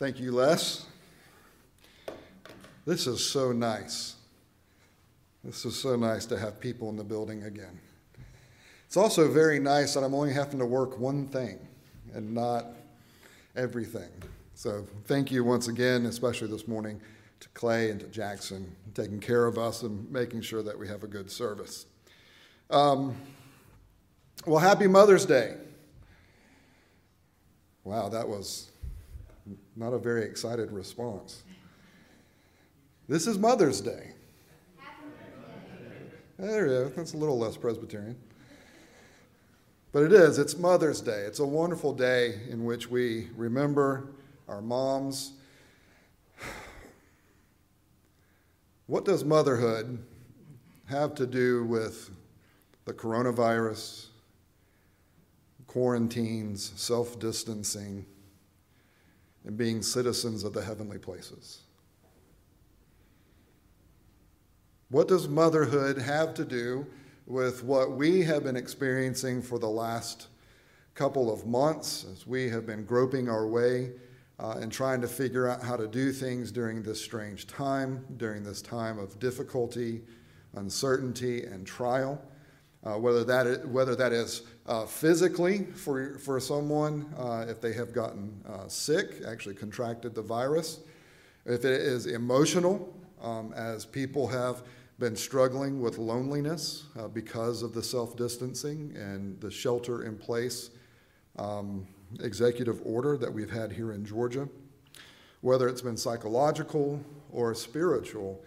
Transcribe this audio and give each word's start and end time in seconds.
Thank 0.00 0.18
you, 0.18 0.32
Les. 0.32 0.86
This 2.86 3.06
is 3.06 3.22
so 3.22 3.52
nice. 3.52 4.14
This 5.44 5.66
is 5.66 5.78
so 5.78 5.94
nice 5.94 6.24
to 6.24 6.38
have 6.38 6.58
people 6.58 6.88
in 6.88 6.96
the 6.96 7.04
building 7.04 7.42
again. 7.42 7.78
It's 8.86 8.96
also 8.96 9.30
very 9.30 9.60
nice 9.60 9.92
that 9.92 10.02
I'm 10.02 10.14
only 10.14 10.32
having 10.32 10.58
to 10.58 10.64
work 10.64 10.98
one 10.98 11.26
thing 11.26 11.58
and 12.14 12.32
not 12.32 12.68
everything. 13.54 14.08
So 14.54 14.86
thank 15.04 15.30
you 15.30 15.44
once 15.44 15.68
again, 15.68 16.06
especially 16.06 16.48
this 16.48 16.66
morning, 16.66 16.98
to 17.40 17.48
Clay 17.50 17.90
and 17.90 18.00
to 18.00 18.06
Jackson, 18.06 18.74
taking 18.94 19.20
care 19.20 19.44
of 19.44 19.58
us 19.58 19.82
and 19.82 20.10
making 20.10 20.40
sure 20.40 20.62
that 20.62 20.78
we 20.78 20.88
have 20.88 21.04
a 21.04 21.08
good 21.08 21.30
service. 21.30 21.84
Um, 22.70 23.16
well, 24.46 24.60
happy 24.60 24.86
Mother's 24.86 25.26
Day. 25.26 25.56
Wow, 27.84 28.08
that 28.08 28.26
was 28.26 28.69
not 29.80 29.94
a 29.94 29.98
very 29.98 30.24
excited 30.24 30.70
response. 30.70 31.42
This 33.08 33.26
is 33.26 33.38
Mother's 33.38 33.80
Day. 33.80 34.10
There. 36.38 36.90
That's 36.90 37.14
a 37.14 37.16
little 37.16 37.38
less 37.38 37.56
Presbyterian. 37.56 38.16
But 39.92 40.02
it 40.02 40.12
is. 40.12 40.38
It's 40.38 40.58
Mother's 40.58 41.00
Day. 41.00 41.22
It's 41.22 41.38
a 41.38 41.46
wonderful 41.46 41.94
day 41.94 42.40
in 42.50 42.64
which 42.66 42.90
we 42.90 43.28
remember 43.34 44.08
our 44.48 44.60
moms. 44.60 45.32
What 48.86 49.06
does 49.06 49.24
motherhood 49.24 50.04
have 50.90 51.14
to 51.14 51.26
do 51.26 51.64
with 51.64 52.10
the 52.84 52.92
coronavirus, 52.92 54.08
quarantines, 55.66 56.72
self 56.76 57.18
distancing, 57.18 58.04
and 59.44 59.56
being 59.56 59.82
citizens 59.82 60.44
of 60.44 60.52
the 60.52 60.62
heavenly 60.62 60.98
places? 60.98 61.60
What 64.90 65.08
does 65.08 65.28
motherhood 65.28 65.98
have 65.98 66.34
to 66.34 66.44
do 66.44 66.86
with 67.26 67.62
what 67.62 67.92
we 67.92 68.22
have 68.22 68.42
been 68.42 68.56
experiencing 68.56 69.40
for 69.40 69.58
the 69.58 69.68
last 69.68 70.26
couple 70.94 71.32
of 71.32 71.46
months 71.46 72.04
as 72.12 72.26
we 72.26 72.48
have 72.48 72.66
been 72.66 72.84
groping 72.84 73.28
our 73.28 73.46
way 73.46 73.92
uh, 74.40 74.56
and 74.60 74.72
trying 74.72 75.00
to 75.00 75.06
figure 75.06 75.48
out 75.48 75.62
how 75.62 75.76
to 75.76 75.86
do 75.86 76.10
things 76.10 76.50
during 76.50 76.82
this 76.82 77.00
strange 77.00 77.46
time, 77.46 78.04
during 78.16 78.42
this 78.42 78.60
time 78.60 78.98
of 78.98 79.18
difficulty, 79.20 80.02
uncertainty, 80.56 81.44
and 81.44 81.66
trial? 81.66 82.20
Uh, 82.82 82.98
whether, 82.98 83.24
that 83.24 83.46
is, 83.46 83.66
whether 83.66 83.94
that 83.94 84.12
is 84.12 84.42
uh, 84.66 84.86
physically 84.86 85.66
for, 85.74 86.18
for 86.18 86.40
someone, 86.40 87.12
uh, 87.18 87.44
if 87.46 87.60
they 87.60 87.74
have 87.74 87.92
gotten 87.92 88.32
uh, 88.48 88.66
sick, 88.68 89.20
actually 89.26 89.54
contracted 89.54 90.14
the 90.14 90.22
virus, 90.22 90.80
if 91.44 91.64
it 91.64 91.80
is 91.80 92.06
emotional, 92.06 92.94
um, 93.20 93.52
as 93.52 93.84
people 93.84 94.26
have 94.26 94.62
been 94.98 95.16
struggling 95.16 95.80
with 95.80 95.98
loneliness 95.98 96.84
uh, 96.98 97.08
because 97.08 97.62
of 97.62 97.74
the 97.74 97.82
self 97.82 98.16
distancing 98.16 98.94
and 98.96 99.40
the 99.40 99.50
shelter 99.50 100.04
in 100.04 100.16
place 100.16 100.70
um, 101.38 101.86
executive 102.20 102.80
order 102.84 103.16
that 103.16 103.32
we've 103.32 103.50
had 103.50 103.72
here 103.72 103.92
in 103.92 104.04
Georgia. 104.04 104.48
Whether 105.40 105.68
it's 105.68 105.80
been 105.80 105.96
psychological 105.96 107.02
or 107.30 107.54
spiritual, 107.54 108.42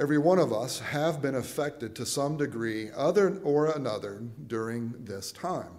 every 0.00 0.18
one 0.18 0.38
of 0.38 0.52
us 0.52 0.78
have 0.78 1.22
been 1.22 1.36
affected 1.36 1.94
to 1.96 2.06
some 2.06 2.36
degree, 2.36 2.90
other 2.94 3.38
or 3.42 3.70
another, 3.70 4.22
during 4.46 4.94
this 5.00 5.32
time. 5.32 5.70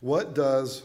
What 0.00 0.34
does, 0.34 0.82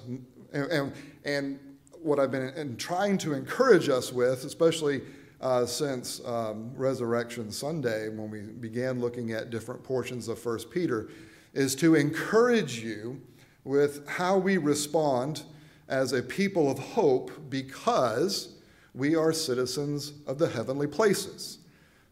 and, 0.54 0.72
and, 0.72 0.94
and 1.26 1.60
what 2.02 2.20
I've 2.20 2.32
been 2.32 2.78
trying 2.78 3.18
to 3.20 3.34
encourage 3.34 3.90
us 3.90 4.14
with, 4.14 4.46
especially 4.46 5.02
uh, 5.42 5.66
since 5.66 6.22
um, 6.26 6.72
Resurrection 6.76 7.52
Sunday, 7.52 8.10
when 8.10 8.30
we 8.30 8.42
began 8.42 9.00
looking 9.00 9.32
at 9.32 9.50
different 9.50 9.84
portions 9.84 10.28
of 10.28 10.44
1 10.44 10.60
Peter, 10.72 11.10
is 11.54 11.76
to 11.76 11.96
encourage 11.96 12.80
you 12.80 13.22
with 13.64 14.08
how 14.08 14.38
we 14.38 14.58
respond 14.58 15.44
as 15.88 16.14
a 16.14 16.22
people 16.22 16.70
of 16.70 16.78
hope 16.78 17.32
because 17.50 18.56
we 18.94 19.16
are 19.16 19.34
citizens 19.34 20.14
of 20.28 20.38
the 20.38 20.48
heavenly 20.48 20.88
places. 20.88 21.60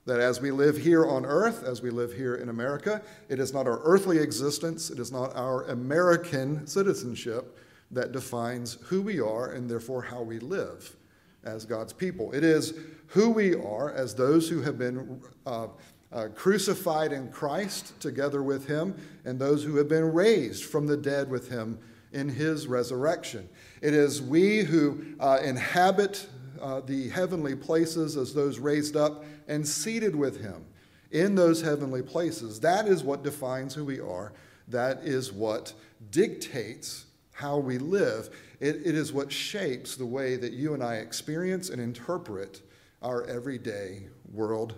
That 0.07 0.21
as 0.21 0.39
we 0.39 0.51
live 0.51 0.77
here 0.77 1.05
on 1.05 1.25
earth, 1.25 1.63
as 1.63 1.81
we 1.81 1.89
live 1.89 2.13
here 2.13 2.35
in 2.35 2.47
America, 2.47 3.01
it 3.27 3.39
is 3.39 3.53
not 3.53 3.67
our 3.67 3.81
earthly 3.83 4.19
existence, 4.19 4.89
it 4.89 4.99
is 4.99 5.11
not 5.11 5.35
our 5.35 5.63
American 5.65 6.65
citizenship 6.65 7.59
that 7.91 8.13
defines 8.13 8.77
who 8.83 9.01
we 9.01 9.19
are 9.19 9.51
and 9.51 9.69
therefore 9.69 10.01
how 10.01 10.21
we 10.21 10.39
live 10.39 10.95
as 11.43 11.65
God's 11.65 11.91
people. 11.91 12.31
It 12.31 12.45
is 12.45 12.73
who 13.07 13.29
we 13.29 13.53
are 13.53 13.91
as 13.91 14.15
those 14.15 14.47
who 14.47 14.61
have 14.61 14.77
been 14.77 15.21
uh, 15.45 15.67
uh, 16.13 16.27
crucified 16.33 17.11
in 17.11 17.29
Christ 17.29 17.99
together 17.99 18.41
with 18.41 18.65
him, 18.65 18.95
and 19.25 19.37
those 19.37 19.61
who 19.65 19.75
have 19.75 19.89
been 19.89 20.13
raised 20.13 20.63
from 20.63 20.87
the 20.87 20.95
dead 20.95 21.29
with 21.29 21.49
him 21.49 21.79
in 22.13 22.29
his 22.29 22.65
resurrection. 22.65 23.49
It 23.81 23.93
is 23.93 24.21
we 24.21 24.59
who 24.59 25.03
uh, 25.19 25.39
inhabit 25.43 26.27
uh, 26.59 26.81
the 26.81 27.09
heavenly 27.09 27.55
places 27.55 28.17
as 28.17 28.33
those 28.33 28.59
raised 28.59 28.95
up 28.95 29.23
and 29.47 29.67
seated 29.67 30.15
with 30.15 30.41
him 30.41 30.65
in 31.11 31.35
those 31.35 31.61
heavenly 31.61 32.01
places. 32.01 32.59
That 32.59 32.87
is 32.87 33.03
what 33.03 33.23
defines 33.23 33.73
who 33.73 33.85
we 33.85 33.99
are. 33.99 34.33
That 34.67 34.99
is 35.03 35.31
what 35.31 35.73
dictates 36.11 37.05
how 37.31 37.57
we 37.57 37.77
live. 37.77 38.29
It, 38.59 38.77
it 38.85 38.95
is 38.95 39.13
what 39.13 39.31
shapes 39.31 39.95
the 39.95 40.05
way 40.05 40.35
that 40.35 40.53
you 40.53 40.73
and 40.73 40.83
I 40.83 40.95
experience 40.95 41.69
and 41.69 41.79
interpret 41.79 42.61
our 43.01 43.25
everyday 43.25 44.07
world 44.33 44.75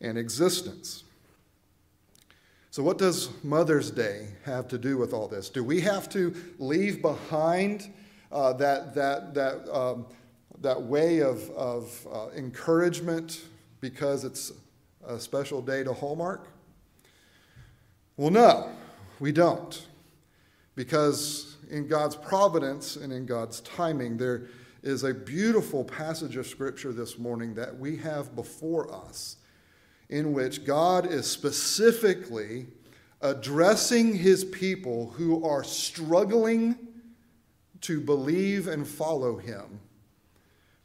and 0.00 0.18
existence. 0.18 1.04
So, 2.70 2.82
what 2.82 2.98
does 2.98 3.30
Mother's 3.44 3.90
Day 3.90 4.26
have 4.44 4.68
to 4.68 4.78
do 4.78 4.98
with 4.98 5.12
all 5.12 5.28
this? 5.28 5.48
Do 5.48 5.62
we 5.62 5.80
have 5.82 6.08
to 6.10 6.34
leave 6.58 7.00
behind 7.00 7.92
uh, 8.32 8.52
that, 8.54 8.94
that, 8.94 9.32
that, 9.34 9.72
um, 9.72 10.06
that 10.64 10.82
way 10.82 11.20
of, 11.20 11.48
of 11.50 12.06
uh, 12.12 12.28
encouragement 12.36 13.42
because 13.80 14.24
it's 14.24 14.52
a 15.06 15.20
special 15.20 15.62
day 15.62 15.84
to 15.84 15.92
Hallmark? 15.92 16.48
Well, 18.16 18.30
no, 18.30 18.70
we 19.20 19.30
don't. 19.30 19.86
Because 20.74 21.56
in 21.70 21.86
God's 21.86 22.16
providence 22.16 22.96
and 22.96 23.12
in 23.12 23.26
God's 23.26 23.60
timing, 23.60 24.16
there 24.16 24.48
is 24.82 25.04
a 25.04 25.14
beautiful 25.14 25.84
passage 25.84 26.36
of 26.36 26.46
Scripture 26.46 26.92
this 26.92 27.18
morning 27.18 27.54
that 27.54 27.78
we 27.78 27.96
have 27.98 28.34
before 28.34 28.92
us 28.92 29.36
in 30.08 30.32
which 30.32 30.64
God 30.64 31.06
is 31.06 31.30
specifically 31.30 32.66
addressing 33.20 34.16
his 34.16 34.44
people 34.44 35.10
who 35.10 35.44
are 35.44 35.64
struggling 35.64 36.76
to 37.82 38.00
believe 38.00 38.66
and 38.66 38.86
follow 38.86 39.36
him 39.36 39.80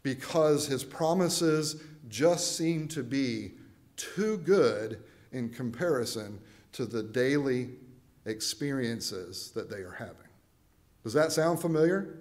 because 0.03 0.67
his 0.67 0.83
promises 0.83 1.81
just 2.07 2.55
seem 2.57 2.87
to 2.89 3.03
be 3.03 3.51
too 3.95 4.37
good 4.37 5.03
in 5.31 5.49
comparison 5.49 6.39
to 6.71 6.85
the 6.85 7.03
daily 7.03 7.69
experiences 8.25 9.51
that 9.51 9.69
they 9.69 9.77
are 9.77 9.95
having. 9.97 10.15
Does 11.03 11.13
that 11.13 11.31
sound 11.31 11.59
familiar? 11.59 12.19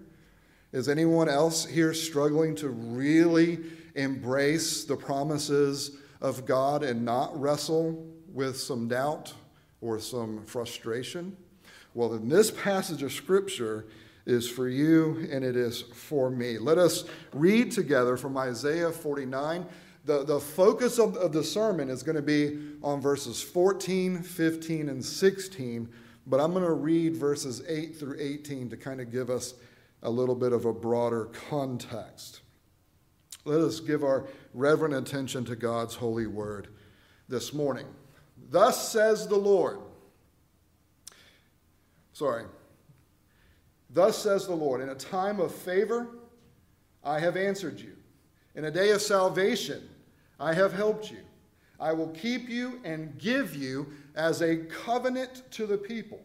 Is 0.72 0.88
anyone 0.88 1.28
else 1.28 1.64
here 1.64 1.94
struggling 1.94 2.54
to 2.56 2.68
really 2.68 3.58
embrace 3.94 4.84
the 4.84 4.96
promises 4.96 5.96
of 6.20 6.44
God 6.44 6.82
and 6.82 7.04
not 7.04 7.38
wrestle 7.40 8.06
with 8.32 8.58
some 8.58 8.88
doubt 8.88 9.32
or 9.80 9.98
some 9.98 10.44
frustration? 10.44 11.36
Well, 11.94 12.14
in 12.14 12.28
this 12.28 12.50
passage 12.50 13.02
of 13.02 13.12
Scripture 13.12 13.86
is 14.28 14.48
for 14.48 14.68
you 14.68 15.26
and 15.32 15.42
it 15.42 15.56
is 15.56 15.80
for 15.80 16.30
me. 16.30 16.58
Let 16.58 16.76
us 16.76 17.04
read 17.32 17.72
together 17.72 18.16
from 18.16 18.36
Isaiah 18.36 18.92
49. 18.92 19.66
The, 20.04 20.22
the 20.22 20.38
focus 20.38 20.98
of, 20.98 21.16
of 21.16 21.32
the 21.32 21.42
sermon 21.42 21.88
is 21.88 22.02
going 22.02 22.16
to 22.16 22.22
be 22.22 22.58
on 22.82 23.00
verses 23.00 23.42
14, 23.42 24.22
15, 24.22 24.88
and 24.90 25.04
16, 25.04 25.88
but 26.26 26.40
I'm 26.40 26.52
going 26.52 26.64
to 26.64 26.72
read 26.72 27.16
verses 27.16 27.62
8 27.66 27.96
through 27.96 28.16
18 28.20 28.68
to 28.68 28.76
kind 28.76 29.00
of 29.00 29.10
give 29.10 29.30
us 29.30 29.54
a 30.02 30.10
little 30.10 30.34
bit 30.34 30.52
of 30.52 30.66
a 30.66 30.74
broader 30.74 31.30
context. 31.48 32.42
Let 33.46 33.62
us 33.62 33.80
give 33.80 34.04
our 34.04 34.26
reverent 34.52 34.94
attention 34.94 35.46
to 35.46 35.56
God's 35.56 35.94
holy 35.94 36.26
word 36.26 36.68
this 37.30 37.54
morning. 37.54 37.86
Thus 38.50 38.92
says 38.92 39.26
the 39.26 39.36
Lord. 39.36 39.78
Sorry. 42.12 42.44
Thus 43.90 44.22
says 44.22 44.46
the 44.46 44.54
Lord, 44.54 44.80
in 44.80 44.90
a 44.90 44.94
time 44.94 45.40
of 45.40 45.54
favor, 45.54 46.08
I 47.02 47.18
have 47.20 47.36
answered 47.36 47.80
you. 47.80 47.96
In 48.54 48.64
a 48.64 48.70
day 48.70 48.90
of 48.90 49.00
salvation, 49.00 49.88
I 50.38 50.52
have 50.52 50.72
helped 50.72 51.10
you. 51.10 51.20
I 51.80 51.92
will 51.92 52.08
keep 52.08 52.48
you 52.48 52.80
and 52.84 53.16
give 53.18 53.54
you 53.54 53.86
as 54.14 54.42
a 54.42 54.56
covenant 54.56 55.42
to 55.52 55.66
the 55.66 55.78
people, 55.78 56.20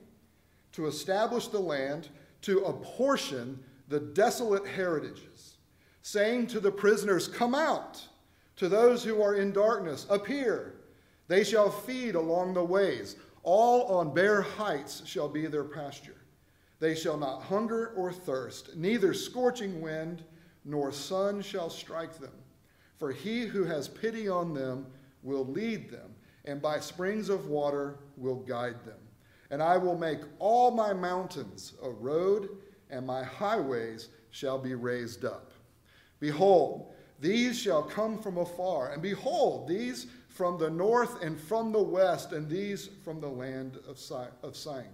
to 0.72 0.88
establish 0.88 1.48
the 1.48 1.60
land 1.60 2.10
to 2.42 2.66
apportion 2.66 3.64
the 3.88 4.00
desolate 4.00 4.68
heritages, 4.68 5.58
saying 6.02 6.48
to 6.48 6.60
the 6.60 6.72
prisoners, 6.72 7.28
Come 7.28 7.56
out. 7.56 8.02
To 8.58 8.70
those 8.70 9.04
who 9.04 9.22
are 9.22 9.36
in 9.36 9.52
darkness, 9.52 10.06
appear. 10.10 10.76
They 11.28 11.44
shall 11.44 11.72
feed 11.72 12.16
along 12.16 12.54
the 12.54 12.64
ways. 12.64 13.16
All 13.42 13.98
on 13.98 14.14
bare 14.14 14.42
heights 14.42 15.02
shall 15.06 15.28
be 15.28 15.48
their 15.48 15.64
pasture. 15.64 16.16
They 16.80 16.96
shall 16.96 17.18
not 17.18 17.44
hunger 17.44 17.94
or 17.96 18.12
thirst, 18.12 18.76
neither 18.76 19.14
scorching 19.14 19.82
wind 19.82 20.24
nor 20.66 20.92
sun 20.92 21.42
shall 21.42 21.70
strike 21.70 22.20
them. 22.20 22.34
For 22.98 23.12
he 23.12 23.46
who 23.46 23.64
has 23.64 23.88
pity 23.88 24.28
on 24.28 24.54
them 24.54 24.88
will 25.24 25.46
lead 25.46 25.90
them, 25.90 26.14
and 26.46 26.62
by 26.62 26.80
springs 26.80 27.30
of 27.30 27.48
water 27.48 28.00
will 28.18 28.38
guide 28.38 28.84
them. 28.86 29.00
And 29.50 29.62
I 29.62 29.78
will 29.78 29.98
make 29.98 30.20
all 30.40 30.72
my 30.72 30.94
mountains 30.94 31.74
a 31.84 31.90
road, 31.90 32.50
and 32.90 33.06
my 33.06 33.24
highways 33.24 34.10
shall 34.32 34.58
be 34.58 34.74
raised 34.74 35.26
up. 35.26 35.52
Behold, 36.20 36.94
these 37.20 37.58
shall 37.60 37.84
come 37.84 38.18
from 38.18 38.38
afar, 38.38 38.92
and 38.92 39.02
behold, 39.02 39.68
these 39.68 40.08
from 40.28 40.58
the 40.58 40.70
north 40.70 41.22
and 41.22 41.40
from 41.40 41.72
the 41.72 41.82
west, 41.82 42.32
and 42.32 42.50
these 42.50 42.90
from 43.04 43.22
the 43.22 43.28
land 43.28 43.78
of 43.88 43.98
Syene. 43.98 44.86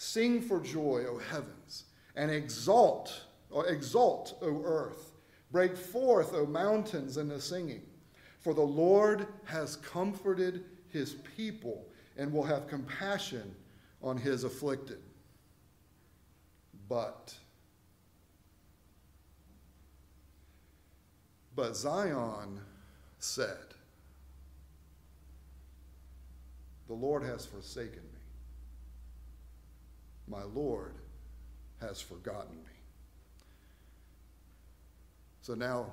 Sing 0.00 0.40
for 0.40 0.60
joy, 0.60 1.04
O 1.06 1.18
heavens, 1.18 1.84
and 2.16 2.30
exalt, 2.30 3.26
or 3.50 3.66
exult, 3.66 4.34
O 4.40 4.62
earth. 4.64 5.12
Break 5.52 5.76
forth, 5.76 6.32
O 6.32 6.46
mountains, 6.46 7.18
in 7.18 7.28
the 7.28 7.38
singing. 7.38 7.82
For 8.38 8.54
the 8.54 8.62
Lord 8.62 9.26
has 9.44 9.76
comforted 9.76 10.64
his 10.88 11.16
people 11.36 11.86
and 12.16 12.32
will 12.32 12.44
have 12.44 12.66
compassion 12.66 13.54
on 14.02 14.16
his 14.16 14.44
afflicted. 14.44 15.02
But, 16.88 17.34
but 21.54 21.76
Zion 21.76 22.58
said, 23.18 23.74
The 26.86 26.94
Lord 26.94 27.22
has 27.22 27.44
forsaken. 27.44 28.09
My 30.30 30.44
Lord 30.44 30.94
has 31.80 32.00
forgotten 32.00 32.56
me. 32.56 32.72
So 35.42 35.54
now 35.54 35.86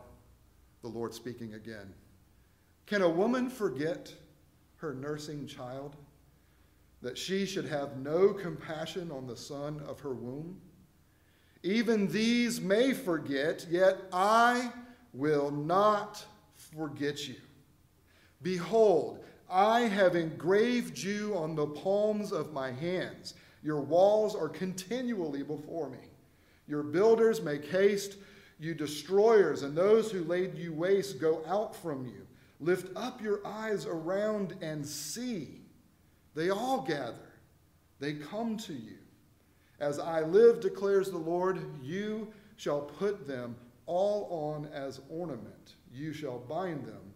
the 0.83 0.87
Lord 0.87 1.13
speaking 1.13 1.55
again. 1.55 1.91
Can 2.85 3.01
a 3.01 3.09
woman 3.09 3.49
forget 3.49 4.13
her 4.77 4.93
nursing 4.93 5.47
child, 5.47 5.95
that 7.01 7.17
she 7.17 7.45
should 7.45 7.65
have 7.65 7.97
no 7.97 8.29
compassion 8.29 9.11
on 9.11 9.25
the 9.25 9.35
son 9.35 9.81
of 9.87 9.99
her 10.01 10.13
womb? 10.13 10.61
Even 11.63 12.07
these 12.07 12.61
may 12.61 12.93
forget, 12.93 13.65
yet 13.69 13.97
I 14.13 14.71
will 15.13 15.49
not 15.49 16.23
forget 16.55 17.27
you. 17.27 17.35
Behold, 18.43 19.23
I 19.49 19.81
have 19.81 20.15
engraved 20.15 20.99
you 20.99 21.35
on 21.35 21.55
the 21.55 21.67
palms 21.67 22.31
of 22.31 22.53
my 22.53 22.71
hands. 22.71 23.33
Your 23.67 23.81
walls 23.81 24.33
are 24.33 24.47
continually 24.47 25.43
before 25.43 25.89
me. 25.89 25.97
Your 26.69 26.83
builders 26.83 27.41
make 27.41 27.65
haste. 27.65 28.15
You 28.59 28.73
destroyers 28.73 29.63
and 29.63 29.75
those 29.75 30.09
who 30.09 30.23
laid 30.23 30.57
you 30.57 30.71
waste 30.71 31.19
go 31.19 31.43
out 31.45 31.75
from 31.75 32.05
you. 32.05 32.25
Lift 32.61 32.95
up 32.95 33.21
your 33.21 33.45
eyes 33.45 33.85
around 33.85 34.55
and 34.61 34.85
see. 34.85 35.59
They 36.33 36.49
all 36.49 36.79
gather, 36.79 37.33
they 37.99 38.13
come 38.13 38.55
to 38.59 38.73
you. 38.73 38.99
As 39.81 39.99
I 39.99 40.21
live, 40.21 40.61
declares 40.61 41.11
the 41.11 41.17
Lord, 41.17 41.59
you 41.83 42.29
shall 42.55 42.79
put 42.79 43.27
them 43.27 43.57
all 43.85 44.29
on 44.31 44.69
as 44.73 45.01
ornament. 45.09 45.73
You 45.93 46.13
shall 46.13 46.39
bind 46.39 46.85
them 46.85 47.13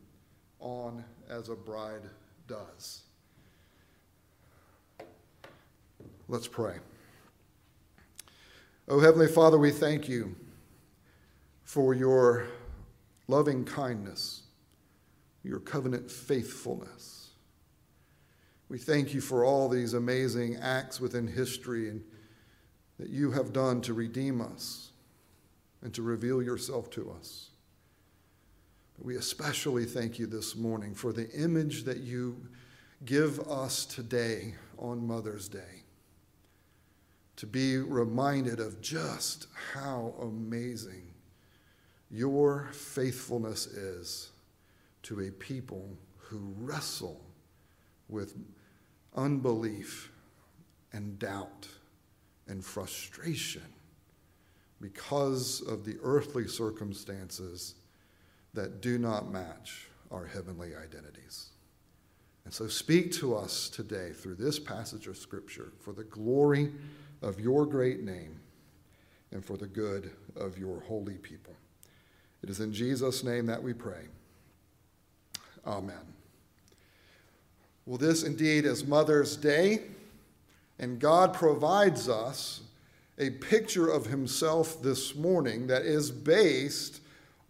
on 0.60 1.06
as 1.30 1.48
a 1.48 1.56
bride 1.56 2.10
does. 2.46 3.04
Let's 6.32 6.48
pray. 6.48 6.76
Oh, 8.88 9.02
Heavenly 9.02 9.28
Father, 9.28 9.58
we 9.58 9.70
thank 9.70 10.08
you 10.08 10.34
for 11.66 11.94
your 11.94 12.48
loving 13.28 13.66
kindness, 13.66 14.44
your 15.44 15.60
covenant 15.60 16.10
faithfulness. 16.10 17.32
We 18.70 18.78
thank 18.78 19.14
you 19.14 19.20
for 19.20 19.44
all 19.44 19.68
these 19.68 19.94
amazing 19.94 20.56
acts 20.56 21.02
within 21.02 21.28
history 21.28 21.90
and 21.90 22.02
that 22.98 23.10
you 23.10 23.32
have 23.32 23.52
done 23.52 23.82
to 23.82 23.94
redeem 23.94 24.40
us 24.40 24.92
and 25.82 25.94
to 25.94 26.02
reveal 26.02 26.42
yourself 26.42 26.90
to 26.92 27.12
us. 27.12 27.50
But 28.98 29.06
We 29.06 29.18
especially 29.18 29.84
thank 29.84 30.18
you 30.18 30.28
this 30.28 30.56
morning 30.56 30.96
for 30.96 31.12
the 31.12 31.30
image 31.32 31.84
that 31.84 31.98
you 31.98 32.48
give 33.04 33.38
us 33.50 33.86
today 33.86 34.56
on 34.78 35.06
Mother's 35.06 35.50
Day. 35.50 35.81
To 37.42 37.48
be 37.48 37.78
reminded 37.78 38.60
of 38.60 38.82
just 38.82 39.48
how 39.74 40.14
amazing 40.22 41.12
your 42.12 42.70
faithfulness 42.72 43.66
is 43.66 44.30
to 45.02 45.22
a 45.22 45.32
people 45.32 45.90
who 46.18 46.54
wrestle 46.60 47.20
with 48.10 48.36
unbelief 49.16 50.12
and 50.94 51.18
doubt 51.18 51.68
and 52.48 52.64
frustration 52.64 53.74
because 54.80 55.62
of 55.62 55.84
the 55.84 55.98
earthly 56.04 56.48
circumstances 56.48 57.74
that 58.54 58.82
do 58.82 59.00
not 59.00 59.32
match 59.32 59.88
our 60.12 60.28
heavenly 60.28 60.76
identities. 60.76 61.51
And 62.46 62.54
so 62.54 62.68
speak 62.68 63.12
to 63.14 63.36
us 63.36 63.70
today 63.70 64.12
through 64.14 64.36
this 64.36 64.60
passage 64.60 65.08
of 65.08 65.18
Scripture 65.18 65.72
for 65.80 65.94
the 65.94 66.04
glory 66.04 66.72
of 67.22 67.40
your 67.40 67.66
great 67.66 68.02
name 68.02 68.40
and 69.32 69.46
for 69.46 69.58
the 69.58 69.68
good 69.68 70.12
of 70.36 70.58
your 70.58 70.82
holy 70.82 71.16
people. 71.16 71.54
It 72.44 72.50
is 72.50 72.60
in 72.60 72.74
Jesus' 72.74 73.24
name 73.24 73.46
that 73.46 73.62
we 73.62 73.74
pray. 73.74 74.08
Amen. 75.66 76.02
Well, 77.86 77.98
this 77.98 78.24
indeed 78.24 78.66
is 78.66 78.86
Mother's 78.86 79.38
Day, 79.38 79.82
and 80.80 81.00
God 81.00 81.34
provides 81.34 82.10
us 82.10 82.62
a 83.20 83.30
picture 83.30 83.88
of 83.88 84.08
Himself 84.08 84.82
this 84.82 85.16
morning 85.16 85.68
that 85.68 85.84
is 85.84 86.10
based 86.10 87.02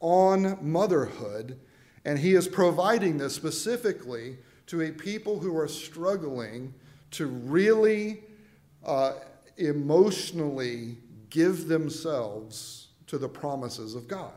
on 0.02 0.58
motherhood, 0.62 1.58
and 2.04 2.20
he 2.20 2.34
is 2.34 2.48
providing 2.48 3.18
this 3.18 3.36
specifically 3.36 4.38
to 4.72 4.80
a 4.84 4.90
people 4.90 5.38
who 5.38 5.58
are 5.58 5.68
struggling 5.68 6.74
to 7.12 7.26
really 7.28 8.24
uh, 8.86 9.16
emotionally 9.58 10.96
give 11.30 11.68
themselves 11.68 12.88
to 13.06 13.18
the 13.18 13.28
promises 13.28 13.96
of 13.96 14.08
God. 14.08 14.32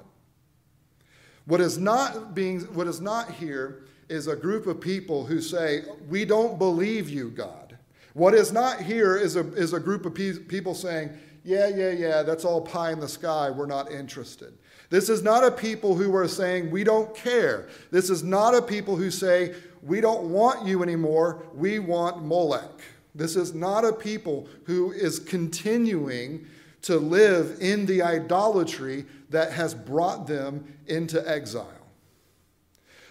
What 1.46 1.60
is 1.60 1.78
not 1.78 2.34
being 2.34 2.62
what 2.74 2.88
is 2.88 3.00
not 3.00 3.30
here 3.30 3.84
is 4.08 4.26
a 4.26 4.34
group 4.34 4.66
of 4.66 4.80
people 4.80 5.24
who 5.24 5.40
say, 5.40 5.84
"We 6.08 6.24
don't 6.24 6.58
believe 6.58 7.08
you, 7.08 7.30
God." 7.30 7.78
What 8.14 8.34
is 8.34 8.52
not 8.52 8.80
here 8.80 9.16
is 9.16 9.36
a, 9.36 9.52
is 9.54 9.72
a 9.72 9.78
group 9.78 10.04
of 10.04 10.16
pe- 10.16 10.40
people 10.40 10.74
saying, 10.74 11.10
Yeah, 11.44 11.68
yeah, 11.68 11.90
yeah, 11.90 12.22
that's 12.24 12.44
all 12.44 12.60
pie 12.60 12.90
in 12.90 12.98
the 12.98 13.08
sky. 13.08 13.50
We're 13.50 13.66
not 13.66 13.92
interested. 13.92 14.54
This 14.90 15.08
is 15.08 15.22
not 15.22 15.42
a 15.42 15.50
people 15.50 15.96
who 15.96 16.14
are 16.14 16.28
saying, 16.28 16.70
we 16.70 16.84
don't 16.84 17.14
care. 17.16 17.68
This 17.90 18.10
is 18.10 18.22
not 18.22 18.54
a 18.54 18.62
people 18.62 18.94
who 18.94 19.10
say, 19.10 19.54
we 19.84 20.00
don't 20.00 20.30
want 20.30 20.66
you 20.66 20.82
anymore, 20.82 21.44
we 21.54 21.78
want 21.78 22.24
Molech. 22.24 22.80
This 23.14 23.36
is 23.36 23.54
not 23.54 23.84
a 23.84 23.92
people 23.92 24.48
who 24.64 24.92
is 24.92 25.18
continuing 25.18 26.46
to 26.82 26.98
live 26.98 27.58
in 27.60 27.86
the 27.86 28.02
idolatry 28.02 29.06
that 29.30 29.52
has 29.52 29.74
brought 29.74 30.26
them 30.26 30.76
into 30.86 31.26
exile. 31.28 31.68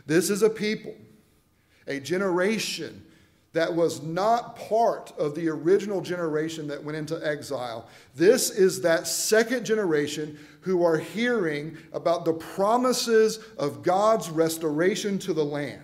This 0.06 0.30
is 0.30 0.44
a 0.44 0.50
people, 0.50 0.96
a 1.88 2.00
generation 2.00 3.06
that 3.54 3.74
was 3.74 4.02
not 4.02 4.56
part 4.56 5.14
of 5.18 5.36
the 5.36 5.48
original 5.48 6.02
generation 6.02 6.68
that 6.68 6.84
went 6.84 6.98
into 6.98 7.26
exile. 7.26 7.88
This 8.16 8.50
is 8.50 8.82
that 8.82 9.08
second 9.08 9.66
generation 9.66 10.40
who 10.62 10.84
are 10.84 10.98
hearing 10.98 11.78
about 11.94 12.26
the 12.26 12.34
promises 12.34 13.40
of 13.58 13.84
God's 13.84 14.30
restoration 14.30 15.20
to 15.20 15.34
the 15.34 15.46
land. 15.46 15.82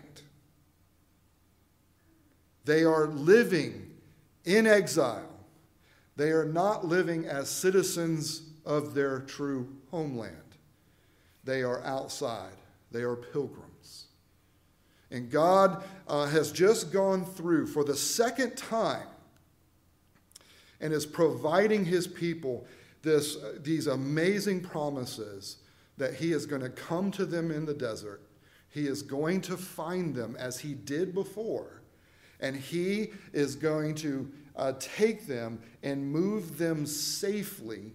They 2.70 2.84
are 2.84 3.08
living 3.08 3.90
in 4.46 4.68
exile. 4.68 5.28
They 6.16 6.30
are 6.30 6.46
not 6.46 6.86
living 6.86 7.26
as 7.26 7.50
citizens 7.50 8.44
of 8.64 8.94
their 8.94 9.22
true 9.22 9.68
homeland. 9.90 10.36
They 11.44 11.64
are 11.64 11.84
outside, 11.84 12.54
they 12.92 13.02
are 13.02 13.16
pilgrims. 13.16 14.06
And 15.10 15.32
God 15.32 15.84
uh, 16.08 16.28
has 16.28 16.52
just 16.52 16.94
gone 16.94 17.26
through 17.26 17.66
for 17.66 17.84
the 17.84 17.96
second 17.96 18.56
time 18.56 19.08
and 20.80 20.94
is 20.94 21.08
providing 21.08 21.86
his 21.86 22.06
people 22.06 22.68
this, 23.02 23.36
uh, 23.38 23.54
these 23.64 23.88
amazing 23.88 24.62
promises 24.62 25.58
that 25.98 26.14
he 26.14 26.34
is 26.34 26.46
going 26.46 26.62
to 26.62 26.70
come 26.70 27.10
to 27.14 27.26
them 27.26 27.50
in 27.50 27.66
the 27.66 27.74
desert. 27.74 28.22
He 28.70 28.86
is 28.86 29.02
going 29.02 29.42
to 29.42 29.58
find 29.58 30.14
them 30.14 30.36
as 30.38 30.60
he 30.60 30.76
did 30.76 31.16
before. 31.16 31.79
And 32.40 32.56
he 32.56 33.12
is 33.34 33.56
going 33.56 33.96
to 33.96 34.32
uh, 34.56 34.74
take 34.80 35.28
them 35.28 35.60
and 35.84 36.06
move 36.06 36.58
them 36.58 36.86
safely 36.86 37.94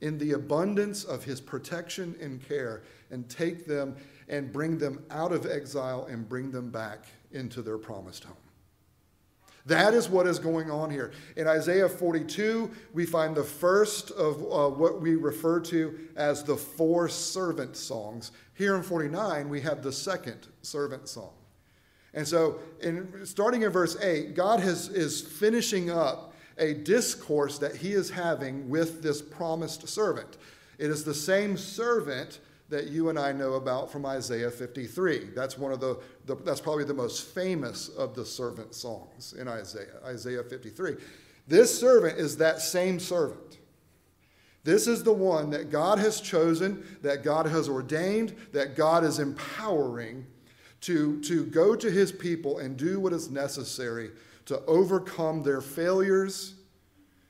in 0.00 0.18
the 0.18 0.32
abundance 0.32 1.04
of 1.04 1.24
his 1.24 1.40
protection 1.40 2.14
and 2.20 2.46
care 2.46 2.82
and 3.10 3.28
take 3.28 3.66
them 3.66 3.96
and 4.28 4.52
bring 4.52 4.78
them 4.78 5.04
out 5.10 5.32
of 5.32 5.46
exile 5.46 6.06
and 6.10 6.28
bring 6.28 6.50
them 6.50 6.70
back 6.70 7.06
into 7.30 7.62
their 7.62 7.78
promised 7.78 8.24
home. 8.24 8.36
That 9.66 9.94
is 9.94 10.08
what 10.08 10.26
is 10.26 10.40
going 10.40 10.70
on 10.70 10.90
here. 10.90 11.12
In 11.36 11.46
Isaiah 11.46 11.88
42, 11.88 12.68
we 12.92 13.06
find 13.06 13.36
the 13.36 13.44
first 13.44 14.10
of 14.10 14.42
uh, 14.42 14.68
what 14.74 15.00
we 15.00 15.14
refer 15.14 15.60
to 15.60 16.08
as 16.16 16.42
the 16.42 16.56
four 16.56 17.08
servant 17.08 17.76
songs. 17.76 18.32
Here 18.54 18.74
in 18.74 18.82
49, 18.82 19.48
we 19.48 19.60
have 19.60 19.82
the 19.82 19.92
second 19.92 20.48
servant 20.62 21.08
song. 21.08 21.32
And 22.14 22.26
so, 22.26 22.58
in, 22.80 23.24
starting 23.24 23.62
in 23.62 23.70
verse 23.70 23.96
8, 24.00 24.34
God 24.34 24.60
has, 24.60 24.88
is 24.88 25.20
finishing 25.20 25.90
up 25.90 26.34
a 26.58 26.74
discourse 26.74 27.58
that 27.58 27.76
he 27.76 27.92
is 27.92 28.10
having 28.10 28.68
with 28.68 29.02
this 29.02 29.22
promised 29.22 29.88
servant. 29.88 30.36
It 30.78 30.90
is 30.90 31.04
the 31.04 31.14
same 31.14 31.56
servant 31.56 32.40
that 32.68 32.88
you 32.88 33.10
and 33.10 33.18
I 33.18 33.32
know 33.32 33.54
about 33.54 33.92
from 33.92 34.06
Isaiah 34.06 34.50
53. 34.50 35.30
That's 35.34 35.58
one 35.58 35.72
of 35.72 35.80
the, 35.80 36.00
the, 36.26 36.36
that's 36.36 36.60
probably 36.60 36.84
the 36.84 36.94
most 36.94 37.26
famous 37.28 37.88
of 37.88 38.14
the 38.14 38.24
servant 38.24 38.74
songs 38.74 39.34
in 39.38 39.46
Isaiah, 39.46 40.00
Isaiah 40.04 40.42
53. 40.42 40.96
This 41.46 41.78
servant 41.78 42.18
is 42.18 42.36
that 42.38 42.60
same 42.60 42.98
servant. 42.98 43.58
This 44.64 44.86
is 44.86 45.02
the 45.02 45.12
one 45.12 45.50
that 45.50 45.70
God 45.70 45.98
has 45.98 46.20
chosen, 46.20 46.86
that 47.02 47.24
God 47.24 47.46
has 47.46 47.68
ordained, 47.68 48.34
that 48.52 48.76
God 48.76 49.04
is 49.04 49.18
empowering 49.18 50.26
to, 50.82 51.20
to 51.22 51.46
go 51.46 51.74
to 51.74 51.90
his 51.90 52.12
people 52.12 52.58
and 52.58 52.76
do 52.76 53.00
what 53.00 53.12
is 53.12 53.30
necessary 53.30 54.10
to 54.46 54.60
overcome 54.66 55.42
their 55.42 55.60
failures 55.60 56.54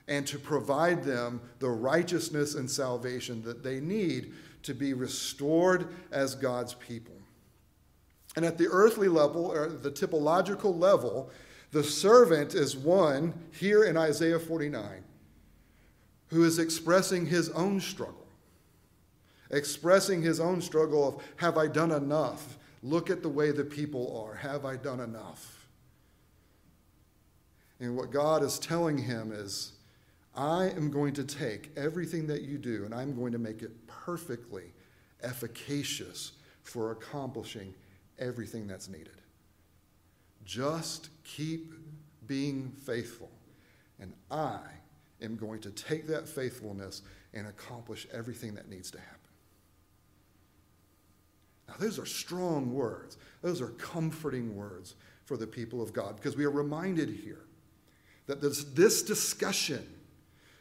and 0.09 0.27
to 0.27 0.39
provide 0.39 1.05
them 1.05 1.41
the 1.59 1.69
righteousness 1.69 2.55
and 2.55 2.71
salvation 2.71 3.43
that 3.43 3.63
they 3.63 3.81
need 3.81 4.33
to 4.63 4.75
be 4.75 4.95
restored 4.95 5.89
as 6.11 6.35
God's 6.35 6.75
people. 6.75 7.15
And 8.35 8.45
at 8.45 8.59
the 8.59 8.69
earthly 8.69 9.09
level, 9.09 9.47
or 9.47 9.69
the 9.69 9.91
typological 9.91 10.77
level, 10.77 11.31
the 11.71 11.85
servant 11.85 12.55
is 12.55 12.77
one 12.77 13.35
here 13.53 13.85
in 13.85 13.97
Isaiah 13.97 14.39
49 14.39 15.05
who 16.33 16.45
is 16.45 16.59
expressing 16.59 17.27
his 17.27 17.51
own 17.51 17.79
struggle, 17.79 18.27
expressing 19.51 20.23
his 20.23 20.41
own 20.41 20.63
struggle 20.63 21.07
of, 21.07 21.23
Have 21.37 21.59
I 21.59 21.67
done 21.67 21.93
enough? 21.93 22.57
Look 22.83 23.11
at 23.11 23.23
the 23.23 23.29
way 23.29 23.51
the 23.53 23.65
people 23.65 24.25
are. 24.27 24.35
Have 24.35 24.65
I 24.65 24.77
done 24.77 25.01
enough? 25.01 25.67
And 27.81 27.97
what 27.97 28.11
God 28.11 28.43
is 28.43 28.59
telling 28.59 28.99
him 28.99 29.33
is, 29.33 29.73
I 30.35 30.71
am 30.71 30.91
going 30.91 31.13
to 31.15 31.25
take 31.25 31.71
everything 31.77 32.27
that 32.29 32.43
you 32.43 32.59
do 32.59 32.85
and 32.85 32.95
I'm 32.95 33.15
going 33.15 33.33
to 33.33 33.39
make 33.39 33.63
it 33.63 33.87
perfectly 33.87 34.73
efficacious 35.23 36.33
for 36.63 36.93
accomplishing 36.93 37.75
everything 38.19 38.67
that's 38.67 38.89
needed. 38.89 39.21
Just 40.45 41.11
keep 41.25 41.75
being 42.27 42.73
faithful, 42.85 43.31
and 44.01 44.13
I 44.31 44.61
am 45.21 45.37
going 45.37 45.61
to 45.61 45.71
take 45.71 46.07
that 46.09 46.29
faithfulness 46.29 47.03
and 47.35 47.47
accomplish 47.47 48.07
everything 48.13 48.55
that 48.55 48.69
needs 48.69 48.91
to 48.93 48.99
happen. 48.99 49.22
Now, 51.73 51.79
those 51.79 51.99
are 51.99 52.07
strong 52.07 52.75
words. 52.75 53.17
Those 53.41 53.63
are 53.63 53.71
comforting 53.71 54.55
words 54.55 54.95
for 55.25 55.39
the 55.39 55.47
people 55.47 55.81
of 55.81 55.95
God 55.95 56.17
because 56.17 56.37
we 56.37 56.45
are 56.45 56.51
reminded 56.51 57.09
here 57.09 57.47
that 58.27 58.43
this, 58.43 58.65
this 58.65 59.03
discussion 59.03 59.87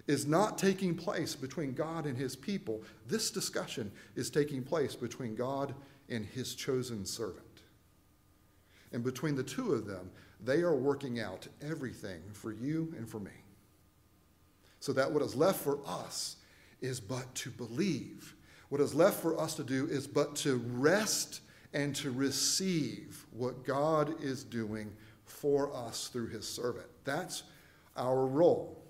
is 0.07 0.25
not 0.25 0.57
taking 0.57 0.95
place 0.95 1.35
between 1.35 1.73
God 1.73 2.05
and 2.05 2.17
his 2.17 2.35
people. 2.35 2.81
This 3.07 3.29
discussion 3.29 3.91
is 4.15 4.29
taking 4.29 4.63
place 4.63 4.95
between 4.95 5.35
God 5.35 5.75
and 6.09 6.25
his 6.25 6.55
chosen 6.55 7.05
servant. 7.05 7.45
And 8.93 9.03
between 9.03 9.35
the 9.35 9.43
two 9.43 9.73
of 9.73 9.85
them, 9.85 10.09
they 10.43 10.61
are 10.61 10.75
working 10.75 11.19
out 11.19 11.47
everything 11.61 12.21
for 12.31 12.53
you 12.53 12.93
and 12.97 13.07
for 13.07 13.19
me. 13.19 13.31
So 14.79 14.93
that 14.93 15.11
what 15.11 15.21
is 15.21 15.35
left 15.35 15.59
for 15.59 15.79
us 15.85 16.37
is 16.81 16.99
but 16.99 17.33
to 17.35 17.49
believe. 17.51 18.33
What 18.71 18.79
is 18.79 18.95
left 18.95 19.21
for 19.21 19.37
us 19.37 19.55
to 19.55 19.65
do 19.65 19.85
is 19.87 20.07
but 20.07 20.33
to 20.37 20.55
rest 20.55 21.41
and 21.73 21.93
to 21.97 22.09
receive 22.09 23.25
what 23.31 23.65
God 23.65 24.23
is 24.23 24.45
doing 24.45 24.93
for 25.25 25.75
us 25.75 26.07
through 26.07 26.27
his 26.27 26.47
servant. 26.47 26.85
That's 27.03 27.43
our 27.97 28.25
role. 28.25 28.81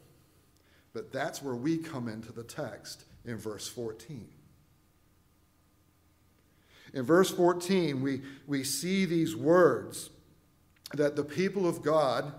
But 0.94 1.12
that's 1.12 1.42
where 1.42 1.56
we 1.56 1.80
come 1.80 2.08
into 2.08 2.32
the 2.32 2.44
text 2.44 3.06
in 3.26 3.38
verse 3.38 3.68
14. 3.68 4.28
In 6.94 7.02
verse 7.02 7.32
14, 7.32 8.04
we, 8.04 8.22
we 8.46 8.64
see 8.64 9.06
these 9.06 9.36
words 9.36 10.12
that 10.94 11.16
the 11.16 11.24
people 11.24 11.68
of 11.68 11.82
God, 11.82 12.32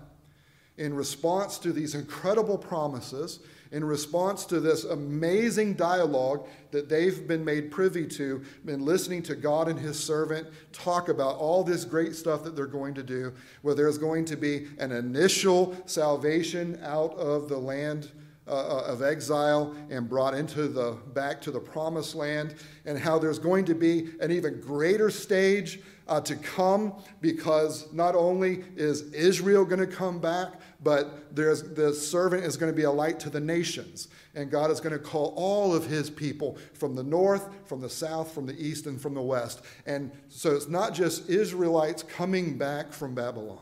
in 0.77 0.93
response 0.93 1.57
to 1.59 1.73
these 1.73 1.93
incredible 1.93 2.57
promises, 2.57 3.41
in 3.73 3.83
response 3.83 4.45
to 4.45 4.59
this 4.59 4.83
amazing 4.85 5.73
dialogue 5.73 6.47
that 6.69 6.87
they've 6.87 7.27
been 7.27 7.43
made 7.43 7.71
privy 7.71 8.05
to, 8.05 8.43
been 8.65 8.85
listening 8.85 9.23
to 9.23 9.35
God 9.35 9.67
and 9.67 9.79
His 9.79 9.99
servant 9.99 10.47
talk 10.71 11.09
about 11.09 11.37
all 11.37 11.63
this 11.63 11.83
great 11.83 12.15
stuff 12.15 12.43
that 12.43 12.55
they're 12.55 12.67
going 12.67 12.93
to 12.93 13.03
do, 13.03 13.33
where 13.63 13.73
there's 13.73 13.97
going 13.97 14.25
to 14.25 14.37
be 14.37 14.67
an 14.77 14.91
initial 14.91 15.75
salvation 15.87 16.79
out 16.83 17.15
of 17.15 17.49
the 17.49 17.57
land 17.57 18.11
uh, 18.47 18.51
uh, 18.51 18.83
of 18.87 19.01
exile 19.01 19.75
and 19.89 20.07
brought 20.07 20.33
into 20.33 20.67
the 20.67 20.97
back 21.13 21.41
to 21.41 21.49
the 21.49 21.59
promised 21.59 22.13
land, 22.13 22.55
and 22.85 22.99
how 22.99 23.17
there's 23.17 23.39
going 23.39 23.65
to 23.65 23.73
be 23.73 24.09
an 24.19 24.31
even 24.31 24.61
greater 24.61 25.09
stage 25.09 25.79
uh, 26.07 26.21
to 26.21 26.35
come 26.35 26.93
because 27.21 27.91
not 27.93 28.15
only 28.15 28.63
is 28.75 29.13
Israel 29.13 29.65
going 29.65 29.79
to 29.79 29.87
come 29.87 30.19
back, 30.19 30.53
but 30.83 31.35
there's 31.35 31.63
the 31.63 31.93
servant 31.93 32.43
is 32.43 32.57
going 32.57 32.71
to 32.71 32.75
be 32.75 32.83
a 32.83 32.91
light 32.91 33.19
to 33.21 33.29
the 33.29 33.39
nations, 33.39 34.09
and 34.35 34.51
God 34.51 34.69
is 34.69 34.79
going 34.79 34.93
to 34.93 34.99
call 34.99 35.33
all 35.35 35.73
of 35.73 35.85
His 35.85 36.09
people 36.09 36.57
from 36.73 36.95
the 36.95 37.03
north, 37.03 37.47
from 37.65 37.81
the 37.81 37.89
south, 37.89 38.33
from 38.33 38.45
the 38.45 38.59
east, 38.61 38.85
and 38.85 39.01
from 39.01 39.13
the 39.13 39.21
west. 39.21 39.61
And 39.85 40.11
so 40.29 40.55
it's 40.55 40.67
not 40.67 40.93
just 40.93 41.29
Israelites 41.29 42.03
coming 42.03 42.57
back 42.57 42.91
from 42.91 43.15
Babylon. 43.15 43.59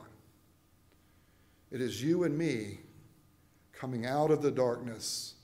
It 1.71 1.81
is 1.81 2.03
you 2.03 2.23
and 2.23 2.37
me 2.37 2.79
coming 3.71 4.05
out 4.05 4.31
of 4.31 4.41
the 4.41 4.51
darkness 4.51 5.35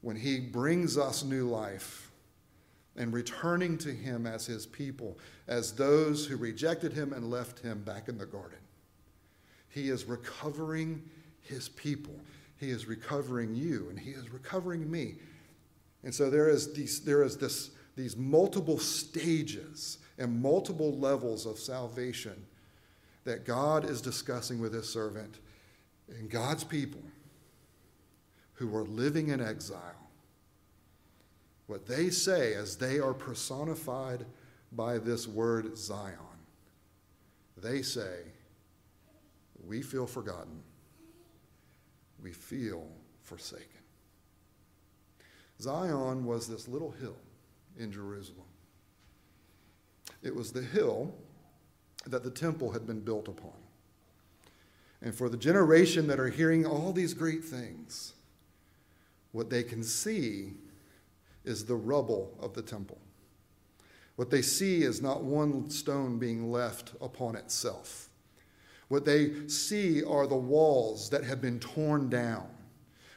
when 0.00 0.16
He 0.16 0.38
brings 0.40 0.96
us 0.96 1.24
new 1.24 1.48
life 1.48 2.10
and 2.96 3.12
returning 3.12 3.76
to 3.78 3.90
Him 3.90 4.26
as 4.26 4.46
His 4.46 4.64
people, 4.66 5.18
as 5.48 5.72
those 5.72 6.26
who 6.26 6.36
rejected 6.36 6.92
Him 6.92 7.12
and 7.12 7.30
left 7.30 7.60
Him 7.60 7.82
back 7.82 8.08
in 8.08 8.16
the 8.16 8.26
garden. 8.26 8.58
He 9.68 9.90
is 9.90 10.06
recovering 10.06 11.02
His 11.46 11.68
people. 11.68 12.14
He 12.58 12.70
is 12.70 12.86
recovering 12.86 13.54
you, 13.54 13.88
and 13.90 13.98
He 13.98 14.10
is 14.10 14.30
recovering 14.32 14.90
me. 14.90 15.16
And 16.02 16.14
so 16.14 16.30
there 16.30 16.48
is, 16.48 16.72
these, 16.72 17.00
there 17.00 17.22
is 17.22 17.36
this, 17.36 17.70
these 17.96 18.16
multiple 18.16 18.78
stages 18.78 19.98
and 20.18 20.40
multiple 20.40 20.96
levels 20.98 21.46
of 21.46 21.58
salvation 21.58 22.46
that 23.24 23.44
God 23.44 23.84
is 23.84 24.00
discussing 24.00 24.60
with 24.60 24.72
His 24.72 24.88
servant 24.88 25.38
and 26.08 26.30
God's 26.30 26.64
people 26.64 27.02
who 28.54 28.74
are 28.74 28.84
living 28.84 29.28
in 29.28 29.40
exile, 29.40 30.10
what 31.66 31.86
they 31.86 32.10
say 32.10 32.54
as 32.54 32.76
they 32.76 32.98
are 32.98 33.12
personified 33.12 34.24
by 34.72 34.98
this 34.98 35.26
word 35.26 35.76
Zion, 35.76 36.16
they 37.56 37.82
say, 37.82 38.20
We 39.66 39.82
feel 39.82 40.06
forgotten. 40.06 40.62
We 42.26 42.32
feel 42.32 42.88
forsaken. 43.22 43.68
Zion 45.60 46.24
was 46.24 46.48
this 46.48 46.66
little 46.66 46.90
hill 46.90 47.14
in 47.78 47.92
Jerusalem. 47.92 48.48
It 50.24 50.34
was 50.34 50.50
the 50.50 50.60
hill 50.60 51.14
that 52.04 52.24
the 52.24 52.30
temple 52.32 52.72
had 52.72 52.84
been 52.84 52.98
built 52.98 53.28
upon. 53.28 53.52
And 55.00 55.14
for 55.14 55.28
the 55.28 55.36
generation 55.36 56.08
that 56.08 56.18
are 56.18 56.28
hearing 56.28 56.66
all 56.66 56.92
these 56.92 57.14
great 57.14 57.44
things, 57.44 58.14
what 59.30 59.48
they 59.48 59.62
can 59.62 59.84
see 59.84 60.54
is 61.44 61.64
the 61.64 61.76
rubble 61.76 62.36
of 62.40 62.54
the 62.54 62.62
temple. 62.62 62.98
What 64.16 64.30
they 64.30 64.42
see 64.42 64.82
is 64.82 65.00
not 65.00 65.22
one 65.22 65.70
stone 65.70 66.18
being 66.18 66.50
left 66.50 66.90
upon 67.00 67.36
itself. 67.36 68.05
What 68.88 69.04
they 69.04 69.48
see 69.48 70.04
are 70.04 70.26
the 70.26 70.36
walls 70.36 71.10
that 71.10 71.24
have 71.24 71.40
been 71.40 71.58
torn 71.58 72.08
down. 72.08 72.46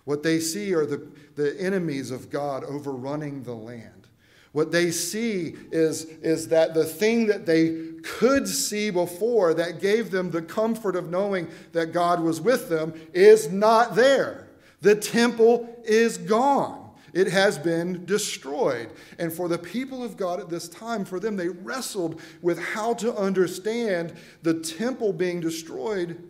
What 0.05 0.23
they 0.23 0.39
see 0.39 0.73
are 0.73 0.85
the, 0.85 1.07
the 1.35 1.59
enemies 1.61 2.09
of 2.09 2.29
God 2.29 2.63
overrunning 2.63 3.43
the 3.43 3.53
land. 3.53 4.07
What 4.51 4.71
they 4.71 4.89
see 4.89 5.55
is, 5.71 6.05
is 6.05 6.47
that 6.47 6.73
the 6.73 6.85
thing 6.85 7.27
that 7.27 7.45
they 7.45 7.89
could 8.01 8.47
see 8.47 8.89
before 8.89 9.53
that 9.53 9.79
gave 9.79 10.09
them 10.09 10.31
the 10.31 10.41
comfort 10.41 10.95
of 10.95 11.09
knowing 11.09 11.47
that 11.73 11.93
God 11.93 12.21
was 12.21 12.41
with 12.41 12.69
them 12.69 12.93
is 13.13 13.51
not 13.51 13.95
there. 13.95 14.47
The 14.81 14.95
temple 14.95 15.81
is 15.83 16.17
gone. 16.17 16.78
It 17.13 17.27
has 17.27 17.57
been 17.57 18.05
destroyed. 18.05 18.89
And 19.17 19.31
for 19.31 19.47
the 19.47 19.57
people 19.57 20.03
of 20.03 20.17
God 20.17 20.39
at 20.39 20.49
this 20.49 20.67
time, 20.67 21.05
for 21.05 21.19
them, 21.19 21.35
they 21.35 21.49
wrestled 21.49 22.21
with 22.41 22.59
how 22.59 22.93
to 22.95 23.15
understand 23.15 24.13
the 24.43 24.59
temple 24.59 25.13
being 25.13 25.39
destroyed 25.39 26.29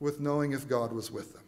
with 0.00 0.20
knowing 0.20 0.52
if 0.52 0.68
God 0.68 0.92
was 0.92 1.10
with 1.10 1.32
them. 1.32 1.42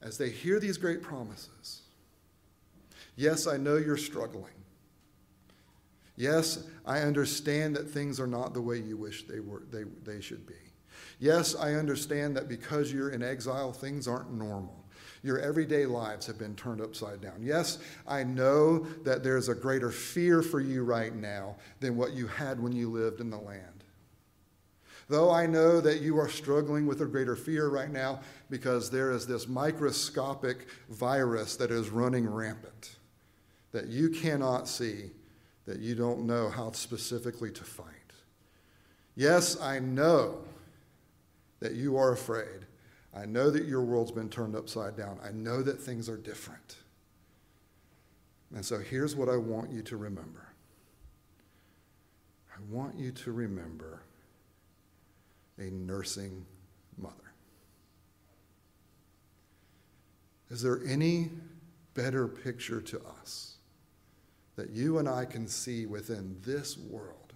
As 0.00 0.18
they 0.18 0.30
hear 0.30 0.60
these 0.60 0.76
great 0.76 1.02
promises, 1.02 1.82
yes, 3.16 3.46
I 3.46 3.56
know 3.56 3.76
you're 3.76 3.96
struggling. 3.96 4.52
Yes, 6.16 6.64
I 6.86 7.00
understand 7.00 7.74
that 7.76 7.90
things 7.90 8.20
are 8.20 8.26
not 8.26 8.54
the 8.54 8.60
way 8.60 8.78
you 8.78 8.96
wish 8.96 9.26
they, 9.26 9.40
were, 9.40 9.62
they, 9.70 9.84
they 10.04 10.20
should 10.20 10.46
be. 10.46 10.54
Yes, 11.24 11.56
I 11.56 11.72
understand 11.72 12.36
that 12.36 12.50
because 12.50 12.92
you're 12.92 13.08
in 13.08 13.22
exile, 13.22 13.72
things 13.72 14.06
aren't 14.06 14.30
normal. 14.30 14.84
Your 15.22 15.38
everyday 15.38 15.86
lives 15.86 16.26
have 16.26 16.38
been 16.38 16.54
turned 16.54 16.82
upside 16.82 17.22
down. 17.22 17.36
Yes, 17.40 17.78
I 18.06 18.24
know 18.24 18.80
that 19.04 19.24
there's 19.24 19.48
a 19.48 19.54
greater 19.54 19.90
fear 19.90 20.42
for 20.42 20.60
you 20.60 20.84
right 20.84 21.14
now 21.14 21.56
than 21.80 21.96
what 21.96 22.12
you 22.12 22.26
had 22.26 22.60
when 22.60 22.72
you 22.72 22.90
lived 22.90 23.22
in 23.22 23.30
the 23.30 23.38
land. 23.38 23.84
Though 25.08 25.30
I 25.30 25.46
know 25.46 25.80
that 25.80 26.02
you 26.02 26.18
are 26.18 26.28
struggling 26.28 26.86
with 26.86 27.00
a 27.00 27.06
greater 27.06 27.36
fear 27.36 27.68
right 27.68 27.90
now 27.90 28.20
because 28.50 28.90
there 28.90 29.10
is 29.10 29.26
this 29.26 29.48
microscopic 29.48 30.66
virus 30.90 31.56
that 31.56 31.70
is 31.70 31.88
running 31.88 32.28
rampant 32.28 32.96
that 33.72 33.86
you 33.86 34.10
cannot 34.10 34.68
see, 34.68 35.10
that 35.64 35.78
you 35.78 35.94
don't 35.94 36.26
know 36.26 36.50
how 36.50 36.72
specifically 36.72 37.50
to 37.52 37.64
fight. 37.64 38.12
Yes, 39.16 39.58
I 39.58 39.78
know 39.78 40.44
that 41.64 41.72
you 41.72 41.96
are 41.96 42.12
afraid. 42.12 42.66
I 43.16 43.24
know 43.24 43.48
that 43.48 43.64
your 43.64 43.80
world's 43.80 44.10
been 44.10 44.28
turned 44.28 44.54
upside 44.54 44.98
down. 44.98 45.18
I 45.24 45.30
know 45.30 45.62
that 45.62 45.80
things 45.80 46.10
are 46.10 46.18
different. 46.18 46.76
And 48.54 48.62
so 48.62 48.78
here's 48.78 49.16
what 49.16 49.30
I 49.30 49.38
want 49.38 49.70
you 49.70 49.80
to 49.82 49.96
remember 49.96 50.46
I 52.54 52.60
want 52.70 52.96
you 52.98 53.12
to 53.12 53.32
remember 53.32 54.02
a 55.56 55.70
nursing 55.70 56.44
mother. 56.98 57.32
Is 60.50 60.60
there 60.60 60.82
any 60.86 61.30
better 61.94 62.28
picture 62.28 62.82
to 62.82 63.00
us 63.18 63.54
that 64.56 64.68
you 64.68 64.98
and 64.98 65.08
I 65.08 65.24
can 65.24 65.48
see 65.48 65.86
within 65.86 66.36
this 66.44 66.76
world 66.76 67.32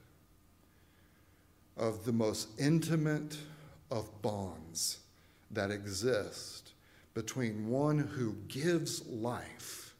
of 1.78 2.04
the 2.04 2.12
most 2.12 2.48
intimate 2.58 3.38
of 3.90 4.22
bonds 4.22 4.98
that 5.50 5.70
exist 5.70 6.72
between 7.14 7.68
one 7.68 7.98
who 7.98 8.34
gives 8.48 9.06
life 9.06 9.94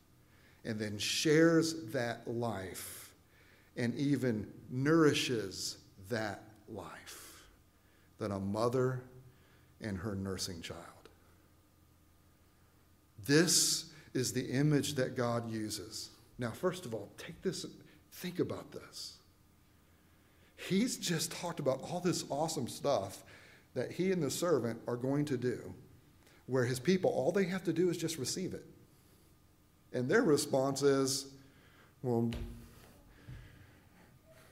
and 0.65 0.79
then 0.79 0.99
shares 0.99 1.85
that 1.87 2.23
life 2.27 3.15
and 3.77 3.95
even 3.97 4.47
nourishes 4.71 5.79
that 6.11 6.43
life 6.69 7.49
than 8.19 8.33
a 8.33 8.39
mother 8.39 9.01
and 9.81 9.97
her 9.97 10.15
nursing 10.15 10.61
child. 10.61 10.83
This 13.27 13.87
is 14.15 14.33
the 14.33 14.47
image 14.51 14.95
that 14.95 15.17
God 15.17 15.51
uses. 15.51 16.11
Now, 16.39 16.51
first 16.51 16.87
of 16.87 16.95
all, 16.95 17.09
take 17.19 17.41
this, 17.43 17.65
think 18.13 18.39
about 18.39 18.73
this. 18.73 19.15
He's 20.57 20.97
just 20.97 21.31
talked 21.31 21.61
about 21.61 21.81
all 21.83 22.01
this 22.01 22.25
awesome 22.31 22.69
stuff 22.69 23.23
that 23.75 23.93
he 23.93 24.13
and 24.13 24.23
the 24.23 24.31
servant 24.31 24.81
are 24.87 24.97
going 24.97 25.25
to 25.27 25.37
do, 25.37 25.73
where 26.47 26.65
his 26.65 26.79
people, 26.79 27.11
all 27.11 27.33
they 27.33 27.45
have 27.45 27.65
to 27.65 27.73
do 27.73 27.91
is 27.91 27.97
just 27.97 28.19
receive 28.19 28.55
it. 28.55 28.65
And 29.93 30.09
their 30.09 30.23
response 30.23 30.83
is, 30.83 31.27
well, 32.03 32.31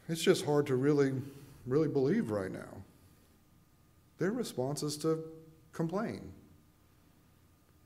it's 0.08 0.22
just 0.22 0.44
hard 0.44 0.66
to 0.66 0.76
really, 0.76 1.12
really 1.66 1.88
believe 1.88 2.30
right 2.30 2.50
now. 2.50 2.82
Their 4.18 4.32
response 4.32 4.82
is 4.82 4.96
to 4.98 5.22
complain. 5.72 6.32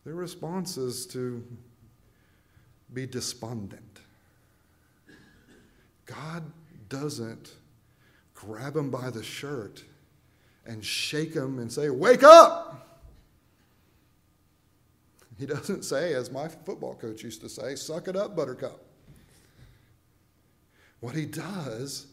Their 0.04 0.14
response 0.14 0.76
is 0.76 1.06
to 1.06 1.44
be 2.92 3.06
despondent. 3.06 4.00
God 6.06 6.44
doesn't 6.88 7.54
grab 8.34 8.74
them 8.74 8.90
by 8.90 9.10
the 9.10 9.22
shirt 9.22 9.84
and 10.70 10.84
shake 10.84 11.34
him 11.34 11.58
and 11.58 11.70
say, 11.70 11.90
Wake 11.90 12.22
up! 12.22 13.00
He 15.36 15.44
doesn't 15.44 15.84
say, 15.84 16.14
as 16.14 16.30
my 16.30 16.46
football 16.46 16.94
coach 16.94 17.24
used 17.24 17.40
to 17.40 17.48
say, 17.48 17.74
Suck 17.74 18.06
it 18.06 18.14
up, 18.14 18.36
buttercup. 18.36 18.80
What 21.00 21.16
he 21.16 21.26
does 21.26 22.06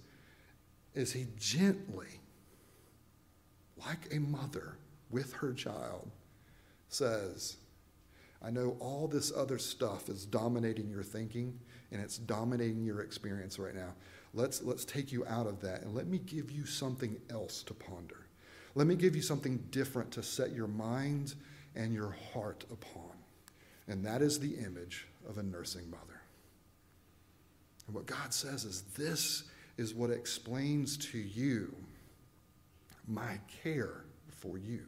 is 0.95 1.13
he 1.13 1.27
gently, 1.37 2.07
like 3.77 4.07
a 4.11 4.19
mother 4.19 4.77
with 5.11 5.33
her 5.33 5.53
child, 5.53 6.09
says, 6.89 7.57
I 8.41 8.49
know 8.49 8.75
all 8.79 9.07
this 9.07 9.31
other 9.35 9.59
stuff 9.59 10.09
is 10.09 10.25
dominating 10.25 10.89
your 10.89 11.03
thinking 11.03 11.59
and 11.91 12.01
it's 12.01 12.17
dominating 12.17 12.83
your 12.85 13.01
experience 13.01 13.59
right 13.59 13.75
now. 13.75 13.93
Let's, 14.33 14.63
let's 14.63 14.85
take 14.85 15.11
you 15.11 15.27
out 15.27 15.45
of 15.45 15.61
that 15.61 15.83
and 15.83 15.93
let 15.93 16.07
me 16.07 16.17
give 16.19 16.49
you 16.49 16.65
something 16.65 17.17
else 17.29 17.61
to 17.63 17.73
ponder. 17.73 18.26
Let 18.77 18.85
me 18.85 18.93
give 18.93 19.15
you 19.15 19.23
something 19.23 19.57
different 19.71 20.11
to 20.11 20.21
set 20.21 20.51
your 20.51 20.67
mind 20.67 21.33
and 21.75 21.91
your 21.91 22.15
heart 22.31 22.63
upon. 22.71 23.09
And 23.87 24.05
that 24.05 24.21
is 24.21 24.39
the 24.39 24.53
image 24.53 25.07
of 25.27 25.39
a 25.39 25.43
nursing 25.43 25.89
mother. 25.89 26.21
And 27.87 27.95
what 27.95 28.05
God 28.05 28.31
says 28.31 28.65
is 28.65 28.83
this 28.95 29.45
is 29.77 29.95
what 29.95 30.11
explains 30.11 30.95
to 31.09 31.17
you 31.17 31.75
my 33.07 33.39
care 33.63 34.03
for 34.29 34.59
you. 34.59 34.81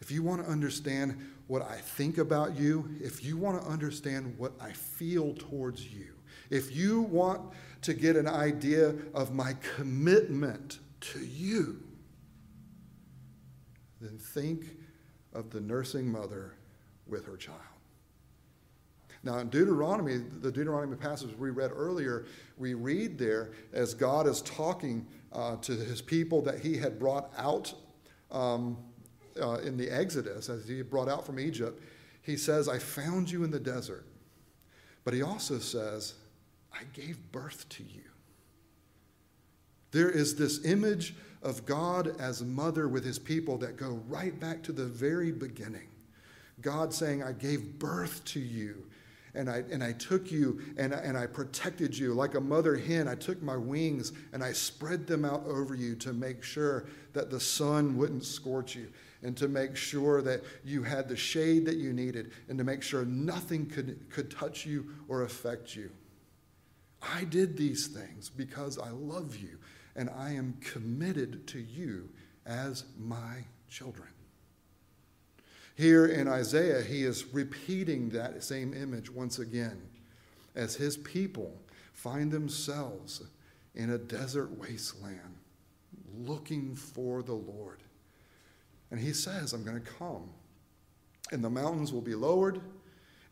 If 0.00 0.12
you 0.12 0.22
want 0.22 0.44
to 0.44 0.48
understand 0.48 1.18
what 1.48 1.62
I 1.62 1.78
think 1.78 2.18
about 2.18 2.56
you, 2.56 2.94
if 3.00 3.24
you 3.24 3.38
want 3.38 3.60
to 3.60 3.68
understand 3.68 4.38
what 4.38 4.52
I 4.60 4.70
feel 4.70 5.34
towards 5.34 5.84
you, 5.84 6.14
if 6.48 6.76
you 6.76 7.00
want 7.00 7.40
to 7.82 7.92
get 7.92 8.14
an 8.14 8.28
idea 8.28 8.94
of 9.14 9.34
my 9.34 9.56
commitment 9.74 10.78
to 11.00 11.18
you, 11.26 11.82
then 14.00 14.18
think 14.18 14.76
of 15.32 15.50
the 15.50 15.60
nursing 15.60 16.10
mother 16.10 16.54
with 17.06 17.26
her 17.26 17.36
child. 17.36 17.58
Now, 19.22 19.38
in 19.38 19.50
Deuteronomy, 19.50 20.16
the 20.16 20.50
Deuteronomy 20.50 20.96
passage 20.96 21.36
we 21.36 21.50
read 21.50 21.70
earlier, 21.74 22.24
we 22.56 22.72
read 22.72 23.18
there 23.18 23.50
as 23.72 23.92
God 23.92 24.26
is 24.26 24.40
talking 24.42 25.06
uh, 25.32 25.56
to 25.56 25.72
his 25.72 26.00
people 26.00 26.40
that 26.42 26.60
he 26.60 26.76
had 26.76 26.98
brought 26.98 27.30
out 27.36 27.74
um, 28.30 28.78
uh, 29.40 29.58
in 29.58 29.76
the 29.76 29.90
Exodus, 29.90 30.48
as 30.48 30.66
he 30.66 30.80
brought 30.80 31.08
out 31.08 31.26
from 31.26 31.38
Egypt. 31.38 31.82
He 32.22 32.36
says, 32.36 32.68
I 32.68 32.78
found 32.78 33.30
you 33.30 33.44
in 33.44 33.50
the 33.50 33.60
desert. 33.60 34.06
But 35.04 35.12
he 35.12 35.22
also 35.22 35.58
says, 35.58 36.14
I 36.72 36.84
gave 36.94 37.18
birth 37.30 37.68
to 37.70 37.82
you. 37.82 38.02
There 39.90 40.10
is 40.10 40.36
this 40.36 40.64
image 40.64 41.14
of 41.42 41.64
God 41.64 42.20
as 42.20 42.42
mother 42.42 42.88
with 42.88 43.04
his 43.04 43.18
people 43.18 43.56
that 43.58 43.76
go 43.76 44.02
right 44.08 44.38
back 44.38 44.62
to 44.64 44.72
the 44.72 44.84
very 44.84 45.32
beginning. 45.32 45.88
God 46.60 46.92
saying, 46.92 47.22
I 47.22 47.32
gave 47.32 47.78
birth 47.78 48.24
to 48.26 48.40
you. 48.40 48.86
And 49.32 49.48
I, 49.48 49.62
and 49.70 49.82
I 49.82 49.92
took 49.92 50.32
you 50.32 50.60
and 50.76 50.92
I, 50.92 50.98
and 50.98 51.16
I 51.16 51.26
protected 51.26 51.96
you 51.96 52.14
like 52.14 52.34
a 52.34 52.40
mother 52.40 52.76
hen. 52.76 53.06
I 53.06 53.14
took 53.14 53.40
my 53.40 53.56
wings 53.56 54.12
and 54.32 54.42
I 54.42 54.52
spread 54.52 55.06
them 55.06 55.24
out 55.24 55.46
over 55.46 55.76
you 55.76 55.94
to 55.96 56.12
make 56.12 56.42
sure 56.42 56.86
that 57.12 57.30
the 57.30 57.38
sun 57.38 57.96
wouldn't 57.96 58.24
scorch 58.24 58.74
you 58.74 58.88
and 59.22 59.36
to 59.36 59.46
make 59.46 59.76
sure 59.76 60.20
that 60.22 60.42
you 60.64 60.82
had 60.82 61.08
the 61.08 61.16
shade 61.16 61.64
that 61.66 61.76
you 61.76 61.92
needed 61.92 62.32
and 62.48 62.58
to 62.58 62.64
make 62.64 62.82
sure 62.82 63.04
nothing 63.04 63.66
could, 63.66 64.10
could 64.10 64.32
touch 64.32 64.66
you 64.66 64.86
or 65.08 65.22
affect 65.22 65.76
you. 65.76 65.90
I 67.00 67.22
did 67.24 67.56
these 67.56 67.86
things 67.86 68.28
because 68.28 68.78
I 68.78 68.90
love 68.90 69.36
you 69.36 69.58
and 69.96 70.10
I 70.10 70.32
am 70.32 70.54
committed 70.60 71.46
to 71.48 71.60
you 71.60 72.08
as 72.46 72.84
my 72.98 73.44
children. 73.68 74.08
Here 75.76 76.06
in 76.06 76.28
Isaiah, 76.28 76.82
he 76.82 77.04
is 77.04 77.32
repeating 77.32 78.10
that 78.10 78.42
same 78.44 78.74
image 78.74 79.10
once 79.10 79.38
again 79.38 79.80
as 80.54 80.74
his 80.74 80.96
people 80.96 81.60
find 81.92 82.30
themselves 82.30 83.22
in 83.74 83.90
a 83.90 83.98
desert 83.98 84.50
wasteland 84.58 85.36
looking 86.18 86.74
for 86.74 87.22
the 87.22 87.34
Lord. 87.34 87.82
And 88.90 89.00
he 89.00 89.12
says, 89.12 89.52
I'm 89.52 89.64
going 89.64 89.80
to 89.80 89.90
come. 89.90 90.30
and 91.32 91.44
the 91.44 91.50
mountains 91.50 91.92
will 91.92 92.00
be 92.00 92.14
lowered, 92.14 92.60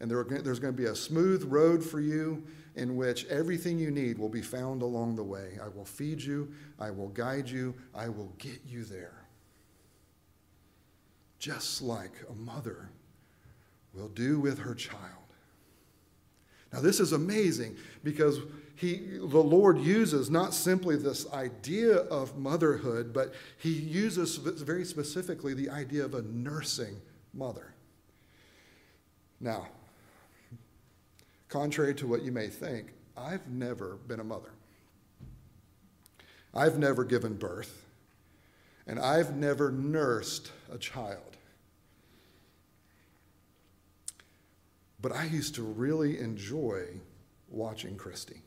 and 0.01 0.11
there 0.11 0.25
there's 0.25 0.61
going 0.61 0.75
to 0.75 0.83
be 0.83 0.89
a 0.89 0.95
smooth 0.95 1.45
road 1.45 1.85
for 1.85 2.01
you 2.01 2.45
in 2.77 2.97
which 2.97 3.27
everything 3.27 3.79
you 3.79 3.91
need 3.91 4.19
will 4.19 4.29
be 4.29 4.43
found 4.43 4.83
along 4.83 5.17
the 5.17 5.25
way. 5.25 5.59
I 5.63 5.69
will 5.69 5.85
feed 5.85 6.23
you, 6.23 6.53
I 6.79 6.91
will 6.91 7.09
guide 7.09 7.49
you, 7.49 7.75
I 7.95 8.09
will 8.09 8.33
get 8.39 8.61
you 8.67 8.85
there. 8.85 9.27
Just 11.39 11.83
like 11.83 12.13
a 12.31 12.35
mother 12.35 12.91
will 13.93 14.09
do 14.09 14.39
with 14.39 14.59
her 14.61 14.75
child. 14.75 15.03
Now, 16.73 16.81
this 16.81 17.01
is 17.01 17.13
amazing 17.13 17.77
because 18.05 18.41
he, 18.77 19.19
the 19.19 19.43
Lord 19.43 19.79
uses 19.79 20.31
not 20.31 20.55
simply 20.55 20.97
this 20.97 21.31
idea 21.33 21.97
of 21.97 22.39
motherhood, 22.39 23.13
but 23.13 23.35
he 23.57 23.73
uses 23.73 24.37
very 24.37 24.85
specifically 24.85 25.55
the 25.55 25.71
idea 25.71 26.05
of 26.05 26.15
a 26.15 26.23
nursing 26.23 27.01
mother. 27.33 27.75
Now, 29.41 29.69
contrary 31.49 31.95
to 31.97 32.07
what 32.07 32.23
you 32.23 32.33
may 32.33 32.49
think, 32.49 32.93
I've 33.17 33.49
never 33.49 33.97
been 34.07 34.21
a 34.21 34.25
mother. 34.25 34.51
I've 36.55 36.79
never 36.79 37.05
given 37.05 37.35
birth, 37.35 37.85
and 38.87 38.99
I've 38.99 39.37
never 39.37 39.71
nursed 39.71 40.53
a 40.73 40.79
child. 40.79 41.37
But 45.01 45.13
I 45.13 45.25
used 45.25 45.55
to 45.57 45.63
really 45.63 46.19
enjoy 46.19 46.87
watching 47.49 47.97
Christy. 47.97 48.43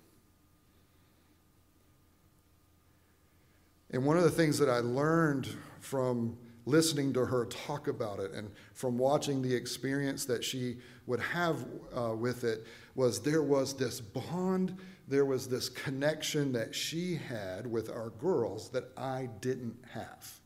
And 3.91 4.05
one 4.05 4.17
of 4.17 4.23
the 4.23 4.31
things 4.31 4.57
that 4.59 4.69
I 4.69 4.79
learned 4.79 5.47
from 5.79 6.37
listening 6.65 7.13
to 7.13 7.25
her 7.25 7.45
talk 7.45 7.87
about 7.87 8.19
it 8.19 8.31
and 8.31 8.49
from 8.73 8.97
watching 8.97 9.41
the 9.41 9.53
experience 9.53 10.25
that 10.25 10.43
she 10.43 10.77
would 11.07 11.19
have 11.19 11.65
uh, 11.95 12.15
with 12.15 12.43
it 12.43 12.65
was 12.95 13.21
there 13.21 13.41
was 13.41 13.73
this 13.73 13.99
bond, 13.99 14.77
there 15.07 15.25
was 15.25 15.47
this 15.47 15.69
connection 15.69 16.51
that 16.51 16.75
she 16.75 17.15
had 17.15 17.65
with 17.65 17.89
our 17.89 18.09
girls 18.11 18.69
that 18.69 18.89
I 18.97 19.29
didn't 19.39 19.77
have. 19.91 20.39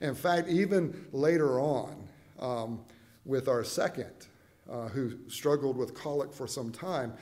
In 0.00 0.14
fact, 0.14 0.48
even 0.48 1.06
later 1.12 1.60
on, 1.60 2.08
um, 2.38 2.80
with 3.24 3.48
our 3.48 3.64
second, 3.64 4.12
uh, 4.70 4.88
who 4.88 5.12
struggled 5.28 5.76
with 5.76 5.94
colic 5.94 6.32
for 6.32 6.46
some 6.46 6.70
time, 6.70 7.14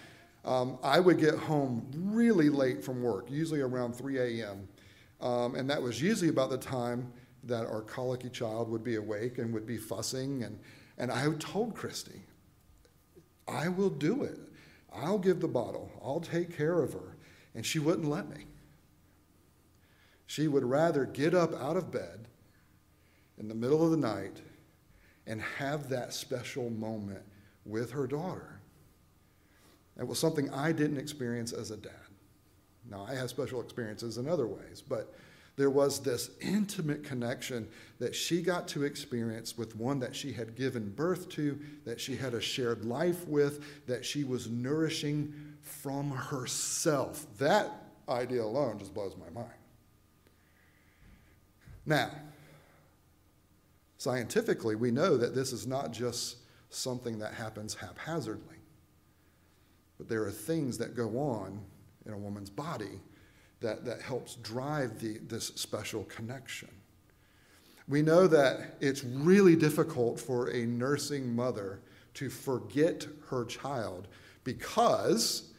um, 0.45 0.79
I 0.83 0.99
would 0.99 1.19
get 1.19 1.35
home 1.35 1.87
really 1.95 2.49
late 2.49 2.83
from 2.83 3.03
work, 3.03 3.31
usually 3.31 3.61
around 3.61 3.95
3 3.95 4.19
a.m. 4.19 4.69
Um, 5.21 5.55
and 5.55 5.71
that 5.71 5.81
was 5.81 6.03
usually 6.03 6.31
about 6.31 6.51
the 6.51 6.59
time 6.59 7.13
that 7.45 7.67
our 7.67 7.83
colicky 7.83 8.29
child 8.29 8.69
would 8.71 8.85
be 8.85 8.97
awake 8.97 9.39
and 9.39 9.53
would 9.53 9.67
be 9.67 9.77
fussing. 9.77 10.43
And, 10.43 10.59
and 10.99 11.11
I 11.11 11.31
told 11.39 11.75
Christy, 11.75 12.23
I 13.49 13.69
will 13.69 13.91
do 13.91 14.23
it. 14.23 14.39
I'll 14.95 15.19
give 15.19 15.41
the 15.41 15.49
bottle. 15.49 15.91
I'll 16.03 16.21
take 16.21 16.57
care 16.57 16.81
of 16.81 16.93
her. 16.93 17.17
And 17.55 17.67
she 17.67 17.79
wouldn't 17.79 18.09
let 18.09 18.29
me. 18.29 18.47
She 20.27 20.49
would 20.49 20.65
rather 20.65 21.05
get 21.05 21.35
up 21.35 21.55
out 21.55 21.77
of 21.77 21.91
bed 21.91 22.27
in 23.39 23.49
the 23.49 23.55
middle 23.55 23.85
of 23.85 23.91
the 23.91 23.97
night 23.97 24.41
and 25.27 25.41
have 25.59 25.89
that 25.89 26.15
special 26.15 26.71
moment 26.71 27.23
with 27.65 27.91
her 27.93 28.07
daughter. 28.07 28.61
It 29.99 30.07
was 30.07 30.19
something 30.19 30.51
I 30.51 30.73
didn't 30.73 30.99
experience 30.99 31.53
as 31.53 31.71
a 31.71 31.77
dad. 31.77 31.93
Now, 32.91 33.07
I 33.09 33.15
have 33.15 33.31
special 33.31 33.61
experiences 33.61 34.19
in 34.19 34.29
other 34.29 34.47
ways, 34.47 34.83
but 34.87 35.15
there 35.57 35.71
was 35.71 36.01
this 36.01 36.31
intimate 36.41 37.05
connection 37.05 37.69
that 37.99 38.15
she 38.15 38.43
got 38.43 38.67
to 38.69 38.85
experience 38.85 39.57
with 39.59 39.77
one 39.77 39.99
that 40.01 40.17
she 40.17 40.33
had 40.33 40.57
given 40.57 40.91
birth 40.91 41.29
to, 41.31 41.59
that 41.85 42.01
she 42.01 42.17
had 42.17 42.35
a 42.35 42.41
shared 42.41 42.85
life 42.85 43.27
with, 43.29 43.87
that 43.87 44.05
she 44.05 44.25
was 44.25 44.49
nourishing 44.49 45.33
from 45.61 46.11
herself. 46.11 47.27
That 47.39 47.71
idea 48.09 48.43
alone 48.43 48.79
just 48.79 48.95
blows 48.95 49.15
my 49.17 49.29
mind. 49.31 49.55
Now, 51.85 52.11
scientifically, 53.99 54.75
we 54.75 54.91
know 54.91 55.17
that 55.17 55.35
this 55.35 55.53
is 55.53 55.67
not 55.67 55.93
just 55.93 56.37
something 56.71 57.19
that 57.19 57.35
happens 57.35 57.75
haphazardly, 57.75 58.57
but 59.99 60.09
there 60.09 60.25
are 60.25 60.31
things 60.31 60.79
that 60.79 60.97
go 60.97 61.19
on 61.19 61.61
in 62.07 62.13
a 62.15 62.19
woman's 62.19 62.51
body 62.51 63.01
that, 63.63 63.85
that 63.85 64.03
helps 64.03 64.37
drive 64.37 65.01
the, 65.01 65.19
this 65.27 65.49
special 65.49 66.05
connection. 66.05 66.69
We 67.89 68.03
know 68.03 68.27
that 68.27 68.77
it's 68.81 69.05
really 69.05 69.57
difficult 69.57 70.21
for 70.21 70.49
a 70.51 70.67
nursing 70.67 71.35
mother 71.35 71.81
to 72.15 72.31
forget 72.31 73.07
her 73.29 73.45
child 73.45 74.09
because 74.45 75.53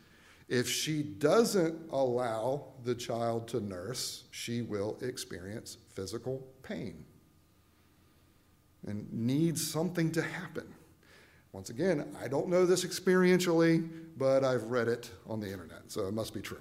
if 0.47 0.69
she 0.69 1.03
doesn't 1.03 1.89
allow 1.91 2.65
the 2.83 2.95
child 2.95 3.47
to 3.49 3.59
nurse, 3.59 4.23
she 4.31 4.61
will 4.61 4.97
experience 5.01 5.77
physical 5.89 6.45
pain 6.61 7.05
and 8.85 9.11
needs 9.11 9.65
something 9.65 10.11
to 10.11 10.21
happen. 10.21 10.67
Once 11.53 11.69
again, 11.69 12.05
I 12.21 12.27
don't 12.27 12.49
know 12.49 12.65
this 12.65 12.83
experientially, 12.83 13.87
but 14.17 14.43
I've 14.43 14.63
read 14.63 14.87
it 14.87 15.11
on 15.27 15.39
the 15.39 15.51
internet, 15.51 15.83
so 15.87 16.07
it 16.07 16.13
must 16.13 16.33
be 16.33 16.41
true. 16.41 16.57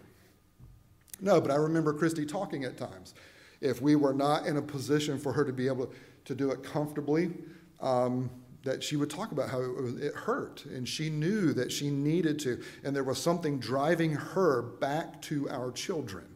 No, 1.22 1.40
but 1.40 1.52
I 1.52 1.54
remember 1.54 1.94
Christy 1.94 2.26
talking 2.26 2.64
at 2.64 2.76
times. 2.76 3.14
If 3.61 3.80
we 3.80 3.94
were 3.94 4.12
not 4.12 4.44
in 4.44 4.56
a 4.56 4.62
position 4.62 5.18
for 5.18 5.32
her 5.32 5.44
to 5.44 5.52
be 5.52 5.68
able 5.68 5.92
to 6.24 6.35
do 6.35 6.50
it 6.50 6.64
comfortably, 6.64 7.30
um, 7.80 8.28
that 8.64 8.82
she 8.82 8.96
would 8.96 9.08
talk 9.11 9.30
about 9.32 9.48
how 9.48 9.61
it, 9.61 10.14
hurt 10.14 10.64
and 10.66 10.88
she 10.88 11.11
knew 11.11 11.52
that 11.52 11.70
she 11.70 11.90
needed 11.90 12.38
to, 12.40 12.61
and 12.85 12.94
there 12.94 13.04
was 13.04 13.18
something 13.18 13.58
driving 13.58 14.12
her 14.12 14.62
back 14.62 15.22
to 15.22 15.48
our 15.48 15.70
children. 15.70 16.26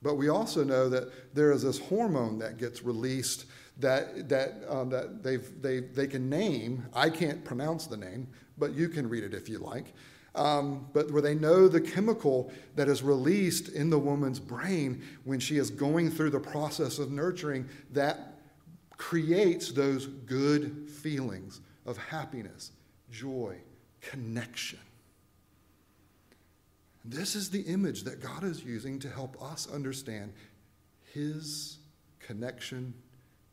But 0.00 0.14
we 0.14 0.28
also 0.28 0.64
know 0.64 0.88
that 0.88 1.34
there 1.34 1.52
is 1.52 1.62
this 1.62 1.78
hormone 1.78 2.38
that 2.38 2.56
gets 2.56 2.82
released 2.82 3.44
that, 3.78 4.28
that, 4.28 4.62
um, 4.68 4.88
that 4.90 5.22
they've, 5.22 5.50
they, 5.60 5.80
they 5.80 6.06
can 6.06 6.30
name. 6.30 6.86
I 6.94 7.10
can't 7.10 7.44
pronounce 7.44 7.86
the 7.86 7.96
name, 7.96 8.28
but 8.56 8.74
you 8.74 8.88
can 8.88 9.08
read 9.08 9.24
it 9.24 9.34
if 9.34 9.48
you 9.48 9.58
like 9.58 9.92
um, 10.34 10.88
but 10.92 11.10
where 11.10 11.22
they 11.22 11.34
know 11.34 11.68
the 11.68 11.80
chemical 11.80 12.52
that 12.76 12.88
is 12.88 13.02
released 13.02 13.68
in 13.70 13.90
the 13.90 13.98
woman's 13.98 14.40
brain 14.40 15.02
when 15.24 15.40
she 15.40 15.56
is 15.56 15.70
going 15.70 16.10
through 16.10 16.30
the 16.30 16.40
process 16.40 16.98
of 16.98 17.10
nurturing 17.10 17.68
that 17.92 18.38
creates 18.96 19.72
those 19.72 20.06
good 20.06 20.90
feelings 20.90 21.60
of 21.86 21.96
happiness, 21.96 22.72
joy, 23.10 23.56
connection. 24.00 24.78
This 27.04 27.34
is 27.34 27.48
the 27.48 27.62
image 27.62 28.02
that 28.04 28.20
God 28.20 28.44
is 28.44 28.62
using 28.62 28.98
to 29.00 29.08
help 29.08 29.42
us 29.42 29.66
understand 29.72 30.32
His 31.14 31.78
connection 32.18 32.92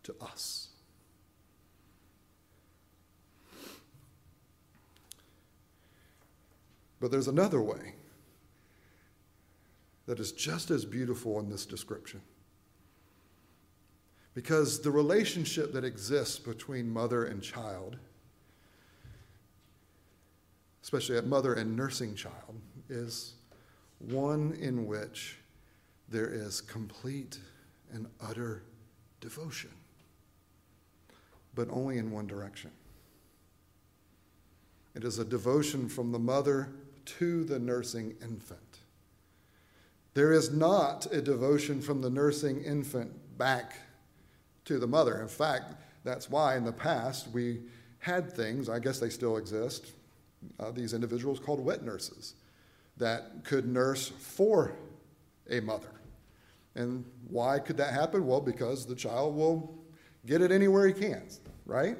to 0.03 0.15
us. 0.19 0.74
But 6.99 7.11
there's 7.11 7.27
another 7.27 7.61
way 7.61 7.95
that 10.05 10.19
is 10.19 10.31
just 10.31 10.71
as 10.71 10.85
beautiful 10.85 11.39
in 11.39 11.49
this 11.49 11.65
description. 11.65 12.21
Because 14.33 14.81
the 14.81 14.91
relationship 14.91 15.73
that 15.73 15.83
exists 15.83 16.37
between 16.39 16.89
mother 16.89 17.25
and 17.25 17.41
child, 17.41 17.97
especially 20.83 21.17
at 21.17 21.25
mother 21.25 21.53
and 21.53 21.75
nursing 21.75 22.15
child, 22.15 22.59
is 22.89 23.33
one 23.99 24.57
in 24.59 24.85
which 24.85 25.37
there 26.09 26.29
is 26.29 26.61
complete 26.61 27.39
and 27.93 28.07
utter 28.21 28.63
devotion, 29.21 29.71
but 31.55 31.67
only 31.71 31.97
in 31.97 32.11
one 32.11 32.27
direction. 32.27 32.71
It 34.93 35.03
is 35.03 35.17
a 35.17 35.25
devotion 35.25 35.89
from 35.89 36.11
the 36.11 36.19
mother 36.19 36.69
to 37.05 37.43
the 37.43 37.59
nursing 37.59 38.15
infant. 38.21 38.59
There 40.13 40.31
is 40.31 40.51
not 40.51 41.07
a 41.11 41.21
devotion 41.21 41.81
from 41.81 42.01
the 42.01 42.09
nursing 42.09 42.63
infant 42.63 43.11
back 43.37 43.75
to 44.65 44.79
the 44.79 44.87
mother. 44.87 45.21
In 45.21 45.27
fact, 45.27 45.73
that's 46.03 46.29
why 46.29 46.55
in 46.55 46.63
the 46.63 46.71
past 46.71 47.27
we 47.31 47.61
had 47.99 48.31
things, 48.31 48.69
I 48.69 48.79
guess 48.79 48.99
they 48.99 49.09
still 49.09 49.37
exist, 49.37 49.91
uh, 50.59 50.71
these 50.71 50.93
individuals 50.93 51.39
called 51.39 51.59
wet 51.59 51.83
nurses 51.83 52.35
that 52.97 53.43
could 53.43 53.67
nurse 53.67 54.07
for 54.07 54.73
a 55.49 55.59
mother. 55.59 55.89
And 56.75 57.05
why 57.29 57.59
could 57.59 57.77
that 57.77 57.93
happen? 57.93 58.25
Well, 58.25 58.41
because 58.41 58.85
the 58.85 58.95
child 58.95 59.35
will 59.35 59.75
get 60.25 60.41
it 60.41 60.51
anywhere 60.51 60.87
he 60.87 60.93
can, 60.93 61.23
right? 61.65 61.97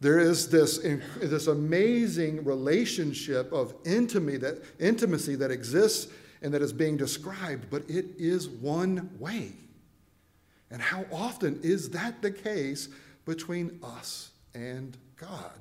There 0.00 0.18
is 0.18 0.48
this, 0.48 0.78
this 1.20 1.46
amazing 1.46 2.44
relationship 2.44 3.52
of 3.52 3.74
intimacy 3.84 4.38
that, 4.38 4.62
intimacy 4.78 5.36
that 5.36 5.50
exists 5.50 6.12
and 6.42 6.52
that 6.52 6.62
is 6.62 6.72
being 6.72 6.96
described, 6.96 7.70
but 7.70 7.82
it 7.88 8.06
is 8.18 8.48
one 8.48 9.10
way. 9.18 9.52
And 10.70 10.82
how 10.82 11.06
often 11.12 11.60
is 11.62 11.90
that 11.90 12.20
the 12.20 12.30
case 12.30 12.88
between 13.24 13.78
us 13.82 14.30
and 14.54 14.96
God. 15.16 15.52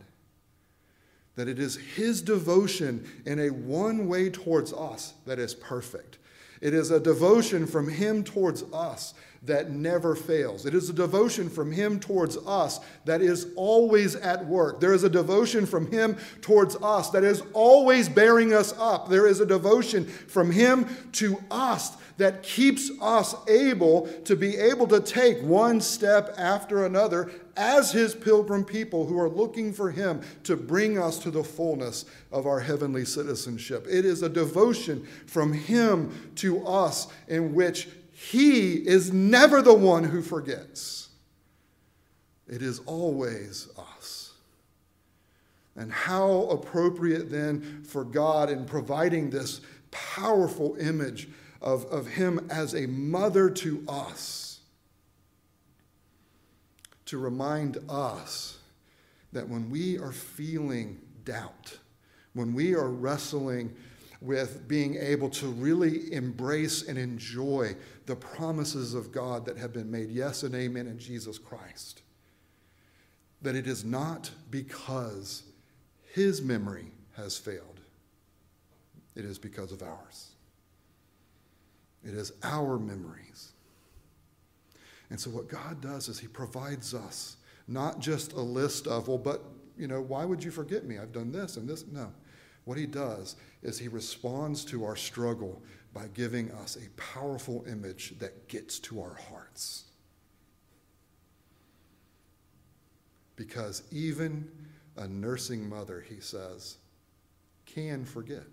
That 1.35 1.49
it 1.49 1.59
is 1.59 1.75
His 1.75 2.21
devotion 2.21 3.05
in 3.25 3.39
a 3.39 3.49
one 3.49 4.07
way 4.07 4.29
towards 4.29 4.71
us 4.71 5.13
that 5.25 5.39
is 5.39 5.53
perfect. 5.53 6.17
It 6.61 6.73
is 6.73 6.91
a 6.91 6.99
devotion 6.99 7.67
from 7.67 7.89
Him 7.89 8.23
towards 8.23 8.63
us 8.73 9.13
that 9.43 9.69
never 9.71 10.15
fails. 10.15 10.65
It 10.65 10.73
is 10.73 10.89
a 10.89 10.93
devotion 10.93 11.49
from 11.49 11.71
Him 11.71 11.99
towards 11.99 12.37
us 12.37 12.79
that 13.05 13.21
is 13.21 13.47
always 13.55 14.15
at 14.15 14.45
work. 14.45 14.79
There 14.79 14.93
is 14.93 15.03
a 15.03 15.09
devotion 15.09 15.65
from 15.65 15.91
Him 15.91 16.17
towards 16.41 16.75
us 16.77 17.09
that 17.11 17.23
is 17.23 17.43
always 17.53 18.09
bearing 18.09 18.53
us 18.53 18.73
up. 18.77 19.09
There 19.09 19.27
is 19.27 19.39
a 19.39 19.45
devotion 19.45 20.05
from 20.05 20.51
Him 20.51 20.87
to 21.13 21.41
us 21.51 21.97
that 22.17 22.43
keeps 22.43 22.89
us 23.01 23.35
able 23.47 24.07
to 24.23 24.35
be 24.35 24.55
able 24.55 24.87
to 24.87 25.01
take 25.01 25.41
one 25.41 25.81
step 25.81 26.33
after 26.37 26.85
another 26.85 27.29
as 27.57 27.91
His 27.91 28.15
pilgrim 28.15 28.63
people 28.65 29.05
who 29.05 29.19
are 29.19 29.29
looking 29.29 29.73
for 29.73 29.91
Him 29.91 30.21
to 30.43 30.55
bring 30.55 30.97
us 30.97 31.19
to 31.19 31.31
the 31.31 31.43
fullness 31.43 32.05
of 32.31 32.47
our 32.47 32.59
heavenly 32.59 33.05
citizenship. 33.05 33.85
It 33.89 34.05
is 34.05 34.21
a 34.21 34.29
devotion 34.29 35.07
from 35.25 35.53
Him 35.53 36.31
to 36.35 36.65
us 36.65 37.07
in 37.27 37.53
which 37.53 37.87
he 38.17 38.75
is 38.75 39.11
never 39.11 39.61
the 39.61 39.73
one 39.73 40.05
who 40.05 40.21
forgets, 40.21 41.09
it 42.47 42.61
is 42.61 42.79
always 42.85 43.67
us. 43.77 44.31
And 45.75 45.91
how 45.91 46.43
appropriate 46.43 47.29
then 47.29 47.83
for 47.83 48.05
God 48.05 48.49
in 48.49 48.63
providing 48.63 49.29
this 49.29 49.59
powerful 49.91 50.77
image 50.79 51.27
of, 51.59 51.83
of 51.87 52.07
Him 52.07 52.47
as 52.49 52.73
a 52.73 52.85
mother 52.85 53.49
to 53.49 53.83
us 53.89 54.44
to 57.05 57.17
remind 57.17 57.77
us 57.89 58.59
that 59.31 59.47
when 59.47 59.69
we 59.69 59.97
are 59.97 60.11
feeling 60.11 60.99
doubt, 61.23 61.77
when 62.33 62.53
we 62.53 62.73
are 62.73 62.89
wrestling 62.89 63.73
with 64.21 64.67
being 64.67 64.95
able 64.95 65.29
to 65.29 65.47
really 65.47 66.11
embrace 66.13 66.87
and 66.87 66.97
enjoy 66.97 67.75
the 68.05 68.15
promises 68.15 68.93
of 68.93 69.11
God 69.11 69.45
that 69.45 69.57
have 69.57 69.73
been 69.73 69.91
made 69.91 70.09
yes 70.09 70.43
and 70.43 70.55
amen 70.55 70.87
in 70.87 70.97
Jesus 70.97 71.37
Christ. 71.37 72.01
That 73.41 73.55
it 73.55 73.67
is 73.67 73.83
not 73.83 74.31
because 74.49 75.43
his 76.13 76.41
memory 76.41 76.91
has 77.15 77.37
failed, 77.37 77.79
it 79.15 79.25
is 79.25 79.37
because 79.37 79.71
of 79.71 79.83
ours. 79.83 80.31
It 82.03 82.13
is 82.13 82.33
our 82.43 82.77
memories. 82.77 83.51
And 85.09 85.19
so, 85.19 85.29
what 85.29 85.47
God 85.47 85.81
does 85.81 86.07
is 86.07 86.19
He 86.19 86.27
provides 86.27 86.93
us 86.93 87.37
not 87.67 87.99
just 87.99 88.33
a 88.33 88.41
list 88.41 88.87
of, 88.87 89.07
well, 89.07 89.17
but, 89.17 89.43
you 89.77 89.87
know, 89.87 90.01
why 90.01 90.25
would 90.25 90.43
you 90.43 90.51
forget 90.51 90.85
me? 90.85 90.97
I've 90.97 91.11
done 91.11 91.31
this 91.31 91.57
and 91.57 91.67
this. 91.67 91.85
No. 91.87 92.11
What 92.65 92.77
He 92.77 92.85
does 92.85 93.35
is 93.61 93.77
He 93.79 93.87
responds 93.87 94.65
to 94.65 94.85
our 94.85 94.95
struggle 94.95 95.61
by 95.93 96.07
giving 96.13 96.51
us 96.51 96.75
a 96.75 96.89
powerful 96.99 97.65
image 97.67 98.19
that 98.19 98.47
gets 98.47 98.79
to 98.79 99.01
our 99.01 99.15
hearts. 99.29 99.85
Because 103.35 103.83
even 103.91 104.49
a 104.97 105.07
nursing 105.07 105.67
mother, 105.67 106.05
he 106.07 106.19
says, 106.19 106.77
can 107.65 108.05
forget, 108.05 108.45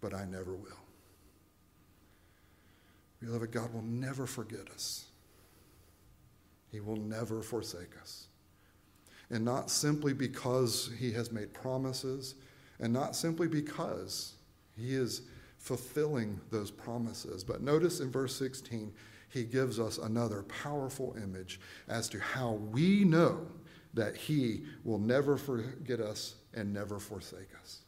but 0.00 0.14
I 0.14 0.24
never 0.24 0.54
will. 0.54 0.89
Beloved, 3.20 3.52
God 3.52 3.72
will 3.72 3.82
never 3.82 4.26
forget 4.26 4.68
us. 4.72 5.06
He 6.70 6.80
will 6.80 6.96
never 6.96 7.42
forsake 7.42 7.98
us. 8.00 8.26
And 9.30 9.44
not 9.44 9.70
simply 9.70 10.12
because 10.12 10.90
he 10.98 11.12
has 11.12 11.30
made 11.30 11.52
promises, 11.52 12.34
and 12.80 12.92
not 12.92 13.14
simply 13.14 13.46
because 13.46 14.34
he 14.76 14.94
is 14.94 15.22
fulfilling 15.58 16.40
those 16.50 16.70
promises. 16.70 17.44
But 17.44 17.60
notice 17.60 18.00
in 18.00 18.10
verse 18.10 18.34
16, 18.36 18.92
he 19.28 19.44
gives 19.44 19.78
us 19.78 19.98
another 19.98 20.42
powerful 20.44 21.14
image 21.22 21.60
as 21.88 22.08
to 22.08 22.18
how 22.18 22.52
we 22.52 23.04
know 23.04 23.46
that 23.94 24.16
he 24.16 24.64
will 24.84 24.98
never 24.98 25.36
forget 25.36 26.00
us 26.00 26.36
and 26.54 26.72
never 26.72 26.98
forsake 26.98 27.50
us. 27.60 27.80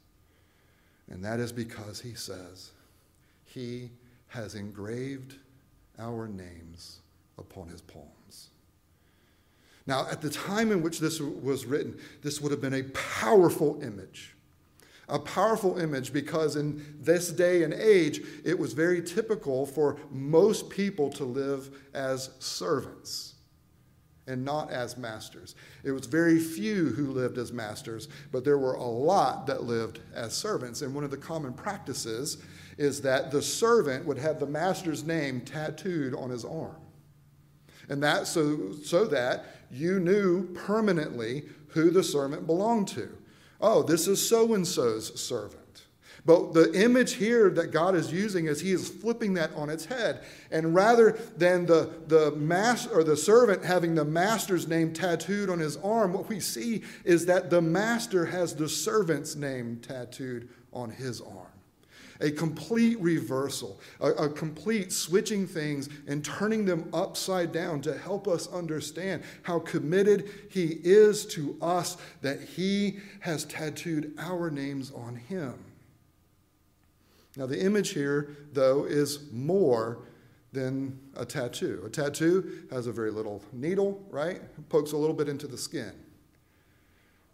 And 1.10 1.24
that 1.24 1.40
is 1.40 1.52
because 1.52 2.00
he 2.00 2.14
says, 2.14 2.72
He 3.44 3.90
has 4.32 4.54
engraved 4.54 5.36
our 5.98 6.26
names 6.28 7.00
upon 7.38 7.68
his 7.68 7.80
palms. 7.80 8.48
Now, 9.86 10.06
at 10.10 10.20
the 10.20 10.30
time 10.30 10.70
in 10.70 10.82
which 10.82 11.00
this 11.00 11.20
was 11.20 11.66
written, 11.66 11.98
this 12.22 12.40
would 12.40 12.52
have 12.52 12.60
been 12.60 12.74
a 12.74 12.84
powerful 12.84 13.80
image 13.82 14.34
a 15.12 15.18
powerful 15.18 15.78
image 15.78 16.12
because 16.12 16.56
in 16.56 16.96
this 17.00 17.30
day 17.30 17.64
and 17.64 17.74
age, 17.74 18.22
it 18.44 18.58
was 18.58 18.72
very 18.72 19.02
typical 19.02 19.66
for 19.66 19.98
most 20.10 20.70
people 20.70 21.10
to 21.10 21.24
live 21.24 21.70
as 21.92 22.30
servants 22.38 23.34
and 24.26 24.44
not 24.44 24.70
as 24.70 24.96
masters. 24.96 25.54
It 25.84 25.90
was 25.90 26.06
very 26.06 26.38
few 26.38 26.90
who 26.90 27.10
lived 27.10 27.36
as 27.36 27.52
masters, 27.52 28.08
but 28.30 28.44
there 28.44 28.58
were 28.58 28.74
a 28.74 28.84
lot 28.84 29.46
that 29.48 29.64
lived 29.64 29.98
as 30.14 30.32
servants. 30.32 30.80
And 30.80 30.94
one 30.94 31.04
of 31.04 31.10
the 31.10 31.16
common 31.16 31.52
practices 31.52 32.38
is 32.82 33.00
that 33.02 33.30
the 33.30 33.40
servant 33.40 34.04
would 34.04 34.18
have 34.18 34.40
the 34.40 34.46
master's 34.46 35.04
name 35.04 35.40
tattooed 35.40 36.14
on 36.14 36.30
his 36.30 36.44
arm. 36.44 36.76
And 37.88 38.02
that 38.02 38.26
so, 38.26 38.72
so 38.82 39.04
that 39.06 39.46
you 39.70 40.00
knew 40.00 40.52
permanently 40.52 41.44
who 41.68 41.90
the 41.90 42.02
servant 42.02 42.46
belonged 42.46 42.88
to 42.88 43.08
oh, 43.64 43.80
this 43.80 44.08
is 44.08 44.28
so 44.28 44.54
and 44.54 44.66
so's 44.66 45.20
servant. 45.20 45.84
But 46.26 46.52
the 46.52 46.72
image 46.72 47.14
here 47.14 47.48
that 47.50 47.70
God 47.70 47.94
is 47.94 48.12
using 48.12 48.46
is 48.46 48.60
he 48.60 48.72
is 48.72 48.88
flipping 48.88 49.34
that 49.34 49.54
on 49.54 49.70
its 49.70 49.84
head. 49.84 50.24
And 50.50 50.74
rather 50.74 51.12
than 51.36 51.66
the, 51.66 51.92
the 52.08 52.32
master 52.32 52.90
or 52.90 53.04
the 53.04 53.16
servant 53.16 53.64
having 53.64 53.94
the 53.94 54.04
master's 54.04 54.66
name 54.66 54.92
tattooed 54.92 55.48
on 55.48 55.60
his 55.60 55.76
arm, 55.76 56.12
what 56.12 56.28
we 56.28 56.40
see 56.40 56.82
is 57.04 57.26
that 57.26 57.50
the 57.50 57.62
master 57.62 58.26
has 58.26 58.56
the 58.56 58.68
servant's 58.68 59.36
name 59.36 59.78
tattooed 59.80 60.48
on 60.72 60.90
his 60.90 61.20
arm 61.20 61.51
a 62.22 62.30
complete 62.30 62.98
reversal, 63.00 63.80
a, 64.00 64.10
a, 64.12 64.28
complete 64.28 64.92
switching 64.92 65.46
things 65.46 65.88
and 66.06 66.24
turning 66.24 66.64
them 66.64 66.88
upside 66.94 67.52
down 67.52 67.80
to 67.82 67.98
help 67.98 68.28
us 68.28 68.46
understand 68.52 69.22
how 69.42 69.58
committed 69.58 70.30
He 70.48 70.78
is 70.84 71.26
to 71.26 71.58
us, 71.60 71.96
that 72.22 72.40
He 72.40 73.00
has 73.20 73.44
tattooed 73.44 74.14
our 74.18 74.50
names 74.50 74.92
on 74.92 75.16
Him. 75.16 75.54
Now, 77.36 77.46
the 77.46 77.60
image 77.60 77.90
here, 77.90 78.36
though, 78.52 78.84
is 78.84 79.30
more 79.32 79.98
than 80.52 80.98
a 81.16 81.24
tattoo. 81.24 81.82
A 81.84 81.88
tattoo 81.88 82.66
has 82.70 82.86
a 82.86 82.92
very 82.92 83.10
little 83.10 83.42
needle, 83.52 84.00
right? 84.10 84.36
It 84.36 84.68
pokes 84.68 84.92
a 84.92 84.96
little 84.96 85.16
bit 85.16 85.28
into 85.28 85.46
the 85.46 85.58
skin. 85.58 85.92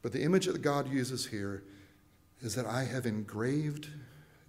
But 0.02 0.12
the 0.12 0.22
image 0.22 0.46
that 0.46 0.62
God 0.62 0.88
uses 0.88 1.26
here 1.26 1.64
is 2.40 2.54
that 2.54 2.64
I 2.66 2.84
have 2.84 3.06
engraved 3.06 3.88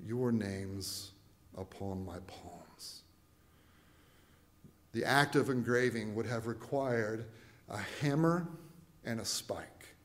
your 0.06 0.32
names 0.32 1.12
upon 1.58 2.06
my 2.06 2.18
palms. 2.28 3.02
The 4.92 5.06
act 5.06 5.36
of 5.36 5.50
engraving 5.50 6.16
would 6.16 6.26
have 6.26 6.48
required 6.48 7.26
a 7.70 7.78
hammer 8.02 8.48
and 9.06 9.20
a 9.20 9.26
spike. 9.26 9.96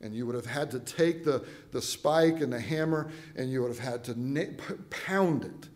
And 0.00 0.14
you 0.14 0.26
would 0.26 0.34
have 0.34 0.46
had 0.46 0.70
to 0.72 0.80
take 0.80 1.24
the, 1.24 1.44
the 1.70 1.80
spike 1.80 2.40
and 2.40 2.52
the 2.52 2.60
hammer 2.60 3.10
and 3.36 3.50
you 3.50 3.62
would 3.62 3.68
have 3.68 3.78
had 3.78 4.04
to 4.04 4.84
pound 4.90 5.44
it 5.44 5.68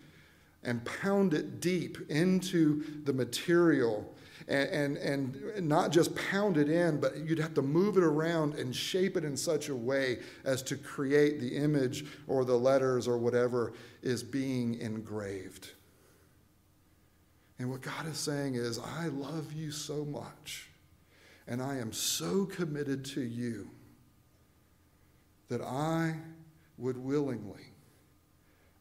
and 0.63 0.85
pound 0.85 1.33
it 1.33 1.61
deep 1.61 2.11
into 2.11 2.85
the 3.05 3.13
material 3.13 4.13
and, 4.49 4.97
and, 4.97 5.37
and 5.37 5.69
not 5.69 5.93
just 5.93 6.15
pound 6.15 6.57
it 6.57 6.71
in, 6.71 6.99
but 6.99 7.19
you'd 7.19 7.39
have 7.39 7.53
to 7.55 7.63
move 7.63 7.99
it 7.99 8.03
around 8.03 8.55
and 8.55 8.75
shape 8.75 9.17
it 9.17 9.25
in 9.25 9.37
such 9.37 9.69
a 9.69 9.77
way 9.77 10.21
as 10.45 10.63
to 10.63 10.77
create 10.77 11.39
the 11.39 11.57
image 11.57 12.07
or 12.27 12.45
the 12.45 12.59
letters 12.59 13.07
or 13.07 13.19
whatever 13.19 13.75
is 14.03 14.23
being 14.23 14.81
engraved. 14.81 15.73
And 17.59 17.71
what 17.71 17.83
God 17.83 18.07
is 18.09 18.17
saying 18.17 18.55
is, 18.55 18.79
I 18.79 19.09
love 19.09 19.53
you 19.53 19.71
so 19.71 20.05
much, 20.05 20.71
and 21.47 21.61
I 21.61 21.77
am 21.77 21.93
so 21.93 22.47
committed 22.47 23.05
to 23.07 23.21
you 23.21 23.69
that 25.49 25.61
I 25.61 26.15
would 26.79 26.97
willingly 26.97 27.73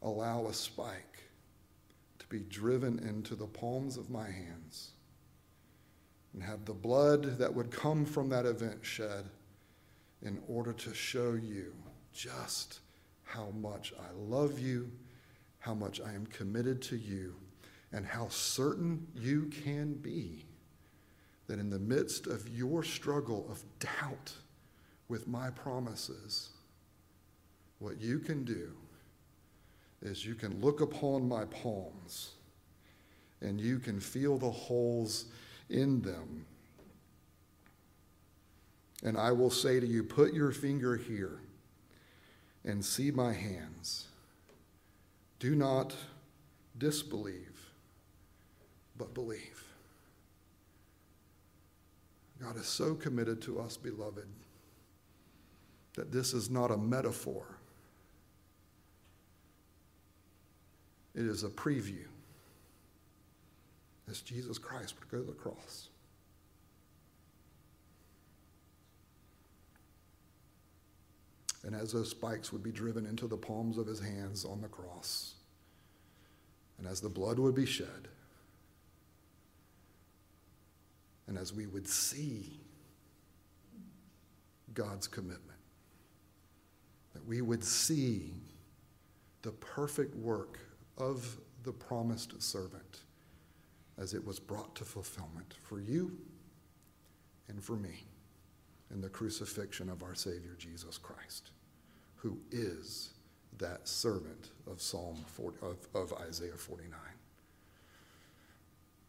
allow 0.01 0.45
a 0.45 0.53
spike 0.53 1.23
to 2.19 2.27
be 2.27 2.39
driven 2.39 2.99
into 2.99 3.35
the 3.35 3.47
palms 3.47 3.97
of 3.97 4.09
my 4.09 4.27
hands 4.29 4.91
and 6.37 6.45
have 6.45 6.65
the 6.65 6.73
blood 6.73 7.39
that 7.39 7.51
would 7.51 7.71
come 7.71 8.05
from 8.05 8.29
that 8.29 8.45
event 8.45 8.77
shed 8.83 9.25
in 10.21 10.37
order 10.47 10.71
to 10.71 10.93
show 10.93 11.33
you 11.33 11.73
just 12.13 12.81
how 13.23 13.49
much 13.59 13.91
I 13.99 14.13
love 14.15 14.59
you, 14.59 14.91
how 15.57 15.73
much 15.73 15.99
I 15.99 16.13
am 16.13 16.27
committed 16.27 16.79
to 16.83 16.95
you, 16.95 17.33
and 17.91 18.05
how 18.05 18.27
certain 18.27 19.07
you 19.15 19.47
can 19.63 19.95
be 19.95 20.45
that 21.47 21.57
in 21.57 21.71
the 21.71 21.79
midst 21.79 22.27
of 22.27 22.47
your 22.49 22.83
struggle 22.83 23.47
of 23.49 23.63
doubt 23.79 24.31
with 25.07 25.27
my 25.27 25.49
promises, 25.49 26.49
what 27.79 27.99
you 27.99 28.19
can 28.19 28.43
do 28.43 28.73
is 30.03 30.23
you 30.23 30.35
can 30.35 30.61
look 30.61 30.81
upon 30.81 31.27
my 31.27 31.45
palms 31.45 32.33
and 33.41 33.59
you 33.59 33.79
can 33.79 33.99
feel 33.99 34.37
the 34.37 34.51
holes 34.51 35.25
in 35.69 36.01
them. 36.01 36.45
And 39.03 39.17
I 39.17 39.31
will 39.31 39.51
say 39.51 39.79
to 39.79 39.85
you, 39.85 40.03
put 40.03 40.33
your 40.33 40.51
finger 40.51 40.95
here 40.97 41.39
and 42.63 42.83
see 42.83 43.11
my 43.11 43.33
hands. 43.33 44.07
Do 45.39 45.55
not 45.55 45.95
disbelieve, 46.77 47.71
but 48.97 49.13
believe. 49.13 49.63
God 52.41 52.57
is 52.57 52.67
so 52.67 52.95
committed 52.95 53.41
to 53.43 53.59
us, 53.59 53.77
beloved, 53.77 54.27
that 55.95 56.11
this 56.11 56.33
is 56.33 56.49
not 56.49 56.71
a 56.71 56.77
metaphor. 56.77 57.45
It 61.15 61.25
is 61.25 61.43
a 61.43 61.49
preview 61.49 62.05
as 64.09 64.21
Jesus 64.21 64.57
Christ 64.57 64.95
would 64.99 65.09
go 65.09 65.19
to 65.19 65.23
the 65.23 65.37
cross. 65.37 65.89
And 71.63 71.75
as 71.75 71.91
those 71.91 72.09
spikes 72.09 72.53
would 72.53 72.63
be 72.63 72.71
driven 72.71 73.05
into 73.05 73.27
the 73.27 73.35
palms 73.35 73.77
of 73.77 73.87
his 73.87 73.99
hands 73.99 74.45
on 74.45 74.61
the 74.61 74.69
cross, 74.69 75.33
and 76.77 76.87
as 76.87 77.01
the 77.01 77.09
blood 77.09 77.39
would 77.39 77.55
be 77.55 77.65
shed, 77.65 78.07
and 81.27 81.37
as 81.37 81.53
we 81.53 81.67
would 81.67 81.87
see 81.87 82.61
God's 84.73 85.07
commitment, 85.07 85.59
that 87.13 87.25
we 87.25 87.41
would 87.41 87.63
see 87.63 88.33
the 89.41 89.51
perfect 89.51 90.15
work 90.15 90.59
of 90.97 91.37
the 91.63 91.73
promised 91.73 92.41
servant 92.41 93.01
as 93.97 94.13
it 94.13 94.25
was 94.25 94.39
brought 94.39 94.75
to 94.75 94.83
fulfillment 94.83 95.55
for 95.63 95.79
you 95.79 96.17
and 97.47 97.63
for 97.63 97.75
me 97.75 98.05
in 98.91 99.01
the 99.01 99.09
crucifixion 99.09 99.89
of 99.89 100.03
our 100.03 100.15
Savior 100.15 100.55
Jesus 100.57 100.97
Christ, 100.97 101.51
who 102.15 102.37
is 102.51 103.11
that 103.57 103.87
servant 103.87 104.51
of 104.69 104.81
Psalm 104.81 105.17
40, 105.27 105.57
of, 105.61 105.77
of 105.93 106.13
Isaiah 106.27 106.51
49. 106.51 106.99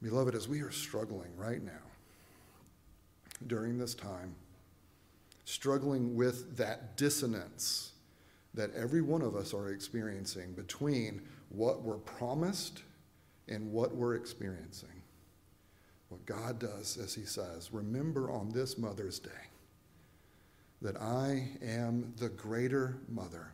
Beloved, 0.03 0.35
as 0.35 0.48
we 0.48 0.61
are 0.62 0.70
struggling 0.70 1.37
right 1.37 1.62
now, 1.62 1.72
during 3.46 3.79
this 3.79 3.94
time, 3.94 4.35
struggling 5.44 6.14
with 6.16 6.57
that 6.57 6.96
dissonance 6.96 7.92
that 8.55 8.74
every 8.74 9.03
one 9.03 9.22
of 9.22 9.37
us 9.37 9.55
are 9.55 9.70
experiencing 9.70 10.53
between 10.53 11.22
what 11.51 11.83
we're 11.83 11.98
promised 11.98 12.83
and 13.48 13.70
what 13.72 13.94
we're 13.94 14.14
experiencing. 14.14 15.02
What 16.08 16.24
God 16.26 16.58
does, 16.58 16.96
as 16.96 17.14
He 17.14 17.24
says, 17.24 17.72
remember 17.72 18.30
on 18.30 18.50
this 18.50 18.78
Mother's 18.78 19.18
Day 19.18 19.30
that 20.80 21.00
I 21.00 21.48
am 21.62 22.14
the 22.18 22.28
greater 22.28 22.98
mother 23.08 23.52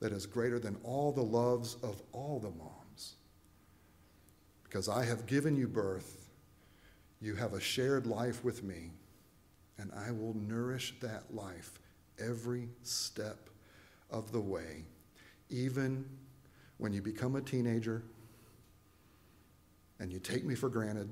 that 0.00 0.12
is 0.12 0.26
greater 0.26 0.58
than 0.58 0.76
all 0.82 1.12
the 1.12 1.22
loves 1.22 1.76
of 1.82 2.02
all 2.10 2.40
the 2.40 2.50
moms. 2.50 3.14
Because 4.64 4.88
I 4.88 5.04
have 5.04 5.26
given 5.26 5.56
you 5.56 5.68
birth, 5.68 6.28
you 7.20 7.36
have 7.36 7.52
a 7.52 7.60
shared 7.60 8.06
life 8.06 8.42
with 8.42 8.64
me, 8.64 8.90
and 9.78 9.92
I 9.94 10.10
will 10.10 10.34
nourish 10.34 10.94
that 11.00 11.32
life 11.32 11.78
every 12.18 12.68
step 12.82 13.48
of 14.10 14.32
the 14.32 14.40
way, 14.40 14.86
even 15.50 16.04
when 16.78 16.92
you 16.92 17.00
become 17.00 17.36
a 17.36 17.40
teenager 17.40 18.02
and 20.02 20.12
you 20.12 20.18
take 20.18 20.44
me 20.44 20.56
for 20.56 20.68
granted 20.68 21.08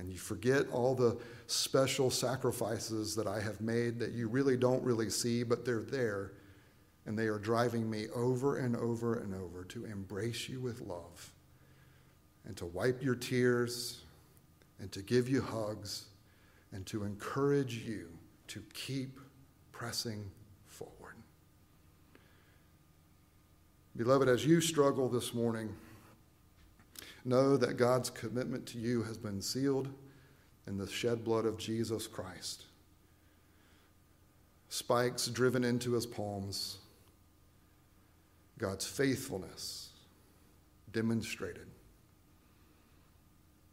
and 0.00 0.10
you 0.10 0.18
forget 0.18 0.68
all 0.72 0.92
the 0.92 1.16
special 1.46 2.10
sacrifices 2.10 3.14
that 3.14 3.28
I 3.28 3.40
have 3.40 3.60
made 3.60 4.00
that 4.00 4.10
you 4.10 4.28
really 4.28 4.56
don't 4.56 4.82
really 4.82 5.08
see, 5.08 5.44
but 5.44 5.64
they're 5.64 5.82
there 5.82 6.32
and 7.06 7.16
they 7.16 7.28
are 7.28 7.38
driving 7.38 7.88
me 7.88 8.06
over 8.12 8.56
and 8.56 8.74
over 8.76 9.20
and 9.20 9.32
over 9.36 9.62
to 9.66 9.84
embrace 9.84 10.48
you 10.48 10.60
with 10.60 10.80
love 10.80 11.32
and 12.44 12.56
to 12.56 12.66
wipe 12.66 13.04
your 13.04 13.14
tears 13.14 14.00
and 14.80 14.90
to 14.90 15.00
give 15.00 15.28
you 15.28 15.40
hugs 15.40 16.06
and 16.72 16.84
to 16.86 17.04
encourage 17.04 17.76
you 17.86 18.08
to 18.48 18.64
keep 18.74 19.20
pressing 19.70 20.28
forward. 20.66 21.14
Beloved, 23.96 24.28
as 24.28 24.44
you 24.44 24.60
struggle 24.60 25.08
this 25.08 25.32
morning, 25.32 25.72
know 27.26 27.56
that 27.56 27.76
God's 27.76 28.10
commitment 28.10 28.66
to 28.66 28.78
you 28.78 29.02
has 29.02 29.18
been 29.18 29.42
sealed 29.42 29.88
in 30.66 30.78
the 30.78 30.86
shed 30.86 31.24
blood 31.24 31.44
of 31.44 31.58
Jesus 31.58 32.06
Christ. 32.06 32.64
Spikes 34.68 35.28
driven 35.28 35.64
into 35.64 35.92
his 35.92 36.06
palms 36.06 36.78
God's 38.58 38.86
faithfulness 38.86 39.90
demonstrated. 40.92 41.66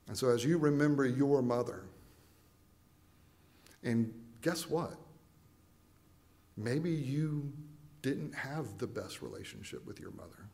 And 0.08 0.18
so, 0.18 0.30
as 0.30 0.44
you 0.44 0.58
remember 0.58 1.06
your 1.06 1.42
mother, 1.42 1.86
and 3.84 4.14
guess 4.42 4.70
what? 4.70 4.98
Maybe 6.58 6.92
you 6.92 7.52
didn't 8.02 8.34
have 8.34 8.78
the 8.78 8.88
best 8.88 9.22
relationship 9.22 9.86
with 9.88 10.00
your 10.00 10.12
mother. 10.12 10.50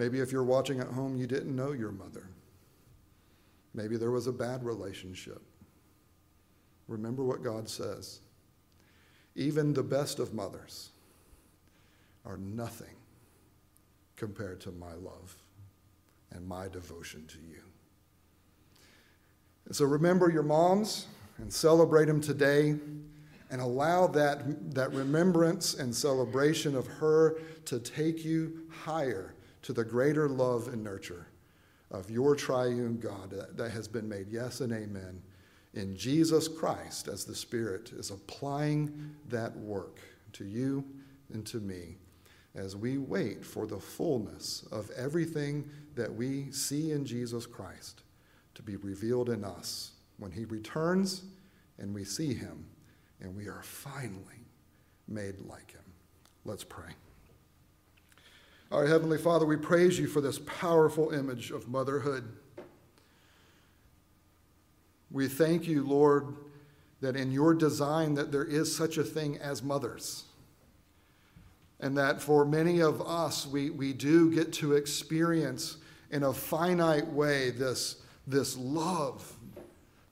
Maybe 0.00 0.20
if 0.20 0.32
you're 0.32 0.42
watching 0.42 0.80
at 0.80 0.86
home, 0.86 1.14
you 1.14 1.26
didn't 1.26 1.54
know 1.54 1.72
your 1.72 1.92
mother. 1.92 2.30
Maybe 3.74 3.98
there 3.98 4.10
was 4.10 4.28
a 4.28 4.32
bad 4.32 4.64
relationship. 4.64 5.42
Remember 6.88 7.22
what 7.22 7.42
God 7.42 7.68
says. 7.68 8.20
Even 9.34 9.74
the 9.74 9.82
best 9.82 10.18
of 10.18 10.32
mothers 10.32 10.92
are 12.24 12.38
nothing 12.38 12.96
compared 14.16 14.58
to 14.62 14.70
my 14.70 14.94
love 14.94 15.36
and 16.32 16.48
my 16.48 16.66
devotion 16.66 17.26
to 17.26 17.38
you. 17.38 17.60
And 19.66 19.76
so 19.76 19.84
remember 19.84 20.30
your 20.30 20.42
moms 20.42 21.08
and 21.36 21.52
celebrate 21.52 22.06
them 22.06 22.22
today 22.22 22.70
and 23.50 23.60
allow 23.60 24.06
that, 24.06 24.74
that 24.74 24.94
remembrance 24.94 25.74
and 25.74 25.94
celebration 25.94 26.74
of 26.74 26.86
her 26.86 27.38
to 27.66 27.78
take 27.78 28.24
you 28.24 28.62
higher 28.70 29.34
to 29.62 29.72
the 29.72 29.84
greater 29.84 30.28
love 30.28 30.68
and 30.68 30.82
nurture 30.82 31.26
of 31.90 32.10
your 32.10 32.36
triune 32.36 32.98
God 32.98 33.34
that, 33.56 33.70
has 33.70 33.88
been 33.88 34.08
made 34.08 34.28
yes 34.30 34.60
and 34.60 34.72
amen 34.72 35.20
in 35.74 35.96
Jesus 35.96 36.48
Christ 36.48 37.08
as 37.08 37.24
the 37.24 37.34
Spirit 37.34 37.92
is 37.92 38.10
applying 38.10 39.14
that 39.28 39.56
work 39.56 40.00
to 40.32 40.44
you 40.44 40.84
and 41.32 41.46
to 41.46 41.58
me 41.58 41.96
as 42.54 42.76
we 42.76 42.98
wait 42.98 43.44
for 43.44 43.66
the 43.66 43.78
fullness 43.78 44.66
of 44.72 44.90
everything 44.96 45.68
that 45.94 46.12
we 46.12 46.50
see 46.50 46.92
in 46.92 47.04
Jesus 47.04 47.46
Christ 47.46 48.02
to 48.54 48.62
be 48.62 48.76
revealed 48.76 49.30
in 49.30 49.44
us 49.44 49.92
when 50.18 50.32
he 50.32 50.44
returns 50.44 51.22
and 51.78 51.94
we 51.94 52.04
see 52.04 52.34
him 52.34 52.66
and 53.20 53.34
we 53.36 53.46
are 53.46 53.62
finally 53.62 54.46
made 55.06 55.38
like 55.46 55.72
him. 55.72 55.84
Let's 56.44 56.64
pray. 56.64 56.90
Our 58.70 58.86
Heavenly 58.86 59.18
Father, 59.18 59.46
we 59.46 59.56
praise 59.56 59.98
you 59.98 60.06
for 60.06 60.20
this 60.20 60.38
powerful 60.38 61.10
image 61.10 61.50
of 61.50 61.68
motherhood. 61.68 62.24
We 65.10 65.26
thank 65.26 65.66
you, 65.66 65.84
Lord, 65.84 66.36
that 67.00 67.16
in 67.16 67.32
your 67.32 67.54
design 67.54 68.14
that 68.14 68.30
there 68.30 68.44
is 68.44 68.74
such 68.74 68.96
a 68.96 69.02
thing 69.02 69.38
as 69.38 69.62
mothers 69.62 70.24
and 71.80 71.96
that 71.96 72.20
for 72.20 72.44
many 72.44 72.80
of 72.80 73.00
us, 73.00 73.46
we, 73.46 73.70
we 73.70 73.92
do 73.92 74.32
get 74.32 74.52
to 74.54 74.74
experience 74.74 75.78
in 76.10 76.22
a 76.22 76.32
finite 76.32 77.06
way 77.06 77.50
this, 77.50 77.96
this 78.26 78.56
love 78.56 79.34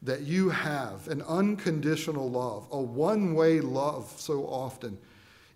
that 0.02 0.22
you 0.22 0.48
have, 0.48 1.08
an 1.08 1.22
unconditional 1.22 2.30
love, 2.30 2.66
a 2.70 2.80
one 2.80 3.34
way 3.34 3.60
love 3.60 4.12
so 4.16 4.44
often, 4.44 4.96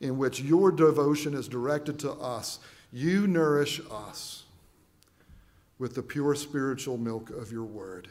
in 0.01 0.18
which 0.18 0.41
your 0.41 0.70
devotion 0.70 1.33
is 1.33 1.49
directed 1.49 1.99
to 2.01 2.12
us. 2.12 2.59
You 2.93 3.26
nourish 3.26 3.80
us 3.90 4.45
with 5.78 5.95
the 5.95 6.03
pure 6.03 6.34
spiritual 6.34 6.99
milk 6.99 7.30
of 7.30 7.51
your 7.51 7.64
word. 7.64 8.09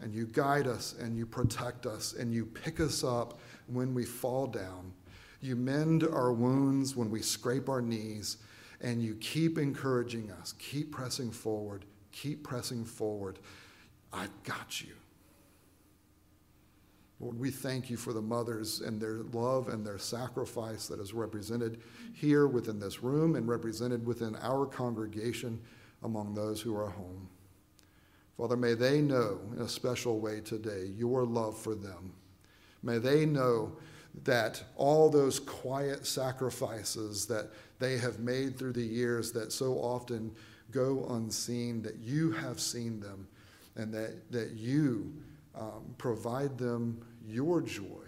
And 0.00 0.14
you 0.14 0.26
guide 0.26 0.66
us 0.66 0.94
and 0.98 1.16
you 1.16 1.26
protect 1.26 1.84
us 1.84 2.12
and 2.12 2.32
you 2.32 2.46
pick 2.46 2.78
us 2.78 3.02
up 3.02 3.40
when 3.66 3.94
we 3.94 4.04
fall 4.04 4.46
down 4.46 4.92
you 5.40 5.54
mend 5.54 6.02
our 6.04 6.32
wounds 6.32 6.96
when 6.96 7.10
we 7.10 7.22
scrape 7.22 7.68
our 7.68 7.80
knees, 7.80 8.38
and 8.80 9.02
you 9.02 9.14
keep 9.16 9.58
encouraging 9.58 10.30
us. 10.32 10.54
Keep 10.58 10.92
pressing 10.92 11.30
forward. 11.30 11.84
Keep 12.12 12.44
pressing 12.44 12.84
forward. 12.84 13.38
I've 14.12 14.42
got 14.42 14.80
you. 14.80 14.94
Lord, 17.20 17.38
we 17.38 17.50
thank 17.50 17.90
you 17.90 17.96
for 17.96 18.12
the 18.12 18.22
mothers 18.22 18.80
and 18.80 19.00
their 19.00 19.22
love 19.32 19.68
and 19.68 19.84
their 19.84 19.98
sacrifice 19.98 20.86
that 20.86 21.00
is 21.00 21.12
represented 21.12 21.80
here 22.14 22.46
within 22.46 22.78
this 22.78 23.02
room 23.02 23.34
and 23.34 23.48
represented 23.48 24.06
within 24.06 24.36
our 24.36 24.66
congregation 24.66 25.60
among 26.04 26.34
those 26.34 26.60
who 26.60 26.76
are 26.76 26.90
home. 26.90 27.28
Father, 28.36 28.56
may 28.56 28.74
they 28.74 29.00
know 29.00 29.40
in 29.56 29.62
a 29.62 29.68
special 29.68 30.20
way 30.20 30.40
today 30.40 30.92
your 30.96 31.24
love 31.24 31.58
for 31.58 31.74
them. 31.74 32.12
May 32.84 32.98
they 32.98 33.26
know 33.26 33.76
that 34.22 34.62
all 34.76 35.10
those 35.10 35.40
quiet 35.40 36.06
sacrifices 36.06 37.26
that 37.26 37.50
they 37.80 37.98
have 37.98 38.20
made 38.20 38.56
through 38.56 38.72
the 38.72 38.80
years 38.80 39.32
that 39.32 39.52
so 39.52 39.74
often 39.74 40.30
go 40.70 41.06
unseen, 41.10 41.82
that 41.82 41.96
you 41.96 42.30
have 42.30 42.60
seen 42.60 43.00
them, 43.00 43.26
and 43.74 43.92
that, 43.92 44.30
that 44.30 44.52
you 44.52 45.12
um, 45.58 45.94
provide 45.98 46.56
them 46.56 47.04
your 47.26 47.60
joy 47.60 48.06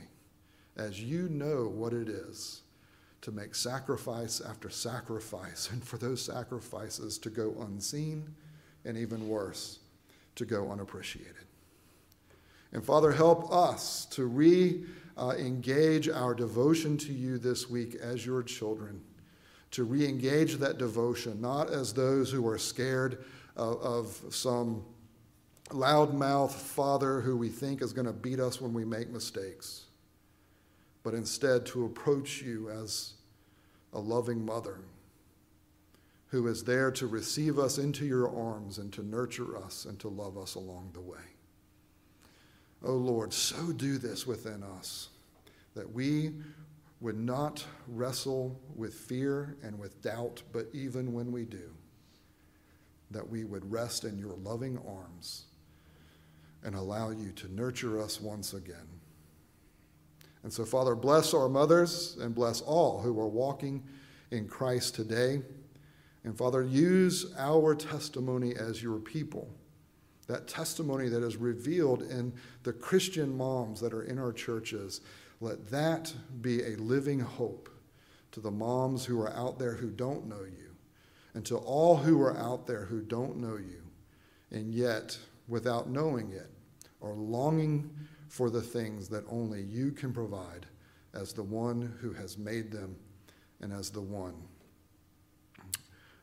as 0.77 1.03
you 1.03 1.29
know 1.29 1.69
what 1.69 1.93
it 1.93 2.09
is 2.09 2.63
to 3.23 3.33
make 3.33 3.55
sacrifice 3.55 4.41
after 4.41 4.71
sacrifice, 4.71 5.71
and 5.71 5.85
for 5.85 5.99
those 5.99 6.25
sacrifices 6.25 7.19
to 7.19 7.29
go 7.29 7.55
unseen, 7.61 8.35
and 8.85 8.97
even 8.97 9.29
worse, 9.29 9.81
to 10.37 10.47
go 10.47 10.71
unappreciated. 10.71 11.35
And 12.73 12.83
Father, 12.83 13.13
help 13.13 13.53
us 13.53 14.07
to 14.07 14.25
re 14.25 14.85
engage 15.19 16.09
our 16.09 16.35
devotion 16.35 16.97
to 16.97 17.13
you 17.13 17.37
this 17.37 17.69
week 17.69 17.95
as 17.97 18.25
your 18.25 18.43
children, 18.43 19.03
to 19.73 19.85
re 19.85 20.07
engage 20.09 20.55
that 20.57 20.79
devotion, 20.79 21.43
not 21.43 21.69
as 21.69 21.93
those 21.93 22.31
who 22.31 22.47
are 22.49 22.59
scared 22.59 23.23
of, 23.55 23.83
of 23.83 24.35
some 24.35 24.83
loudmouth 25.71 26.53
father 26.53 27.21
who 27.21 27.37
we 27.37 27.49
think 27.49 27.83
is 27.83 27.93
going 27.93 28.07
to 28.07 28.13
beat 28.13 28.41
us 28.41 28.61
when 28.61 28.73
we 28.73 28.85
make 28.85 29.11
mistakes, 29.11 29.85
but 31.03 31.15
instead 31.15 31.65
to 31.67 31.85
approach 31.85 32.43
you 32.43 32.71
as 32.71 33.15
a 33.93 33.99
loving 33.99 34.45
mother 34.45 34.79
who 36.27 36.47
is 36.47 36.63
there 36.63 36.93
to 36.93 37.07
receive 37.07 37.59
us 37.59 37.79
into 37.79 38.07
your 38.07 38.29
arms 38.29 38.79
and 38.79 38.93
to 38.93 39.03
nurture 39.03 39.57
us 39.57 39.85
and 39.85 39.99
to 39.99 40.09
love 40.09 40.39
us 40.39 40.55
along 40.55 40.91
the 40.93 41.01
way. 41.01 41.19
Oh 42.85 42.95
Lord, 42.95 43.33
so 43.33 43.73
do 43.73 43.99
this 43.99 44.27
within 44.27 44.63
us 44.63 45.09
that 45.75 45.93
we 45.93 46.33
would 47.01 47.19
not 47.19 47.65
wrestle 47.89 48.61
with 48.77 48.95
fear 48.95 49.57
and 49.63 49.79
with 49.79 50.03
doubt, 50.03 50.43
but 50.53 50.67
even 50.73 51.13
when 51.13 51.33
we 51.33 51.45
do, 51.45 51.71
that 53.11 53.29
we 53.29 53.45
would 53.45 53.71
rest 53.71 54.05
in 54.05 54.19
your 54.19 54.35
loving 54.37 54.79
arms 54.87 55.47
and 56.65 56.75
allow 56.75 57.11
you 57.11 57.33
to 57.33 57.53
nurture 57.53 58.01
us 58.01 58.21
once 58.21 58.53
again. 58.53 58.89
And 60.43 60.53
so, 60.53 60.65
Father, 60.65 60.95
bless 60.95 61.35
our 61.35 61.49
mothers 61.49 62.17
and 62.21 62.35
bless 62.35 62.61
all 62.61 63.01
who 63.01 63.19
are 63.21 63.29
walking 63.29 63.83
in 64.31 64.49
Christ 64.49 64.95
today. 64.95 65.43
And 66.25 66.37
Father, 66.37 66.63
use 66.63 67.33
our 67.39 67.75
testimony 67.75 68.55
as 68.57 68.83
your 68.83 68.99
people. 68.99 69.51
That 70.27 70.47
testimony 70.47 71.09
that 71.09 71.23
is 71.23 71.37
revealed 71.37 72.03
in 72.03 72.33
the 72.63 72.73
Christian 72.73 73.37
moms 73.37 73.81
that 73.81 73.93
are 73.93 74.05
in 74.05 74.19
our 74.19 74.33
churches, 74.33 75.01
let 75.41 75.71
that 75.71 76.13
be 76.41 76.63
a 76.63 76.77
living 76.77 77.21
hope 77.21 77.69
to 78.33 78.41
the 78.41 78.51
moms 78.51 79.05
who 79.05 79.21
are 79.21 79.33
out 79.33 79.59
there 79.59 79.75
who 79.75 79.91
don't 79.91 80.27
know 80.27 80.45
you, 80.45 80.77
and 81.35 81.45
to 81.47 81.57
all 81.57 81.97
who 81.97 82.23
are 82.23 82.37
out 82.37 82.67
there 82.67 82.85
who 82.85 83.01
don't 83.01 83.37
know 83.39 83.57
you, 83.57 83.83
and 84.51 84.73
yet, 84.73 85.19
without 85.49 85.89
knowing 85.89 86.33
it, 86.33 86.50
are 87.03 87.15
longing 87.15 87.91
for 88.29 88.51
the 88.51 88.63
things 88.63 89.09
that 89.09 89.25
only 89.29 89.63
you 89.63 89.91
can 89.91 90.13
provide 90.13 90.67
as 91.15 91.33
the 91.33 91.43
one 91.43 91.97
who 92.01 92.13
has 92.13 92.39
made 92.39 92.71
them 92.71 92.97
and 93.61 93.73
as 93.73 93.91
the 93.91 94.01
one 94.01 94.35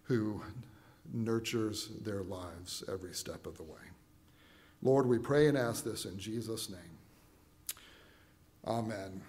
who 0.04 0.42
nurtures 1.14 1.90
their 2.04 2.24
lives 2.24 2.84
every 2.92 3.14
step 3.14 3.46
of 3.46 3.58
the 3.58 3.64
way. 3.64 3.80
Lord, 4.82 5.08
we 5.08 5.18
pray 5.18 5.48
and 5.48 5.58
ask 5.58 5.84
this 5.84 6.06
in 6.06 6.18
Jesus' 6.18 6.70
name. 6.70 6.80
Amen. 8.66 9.22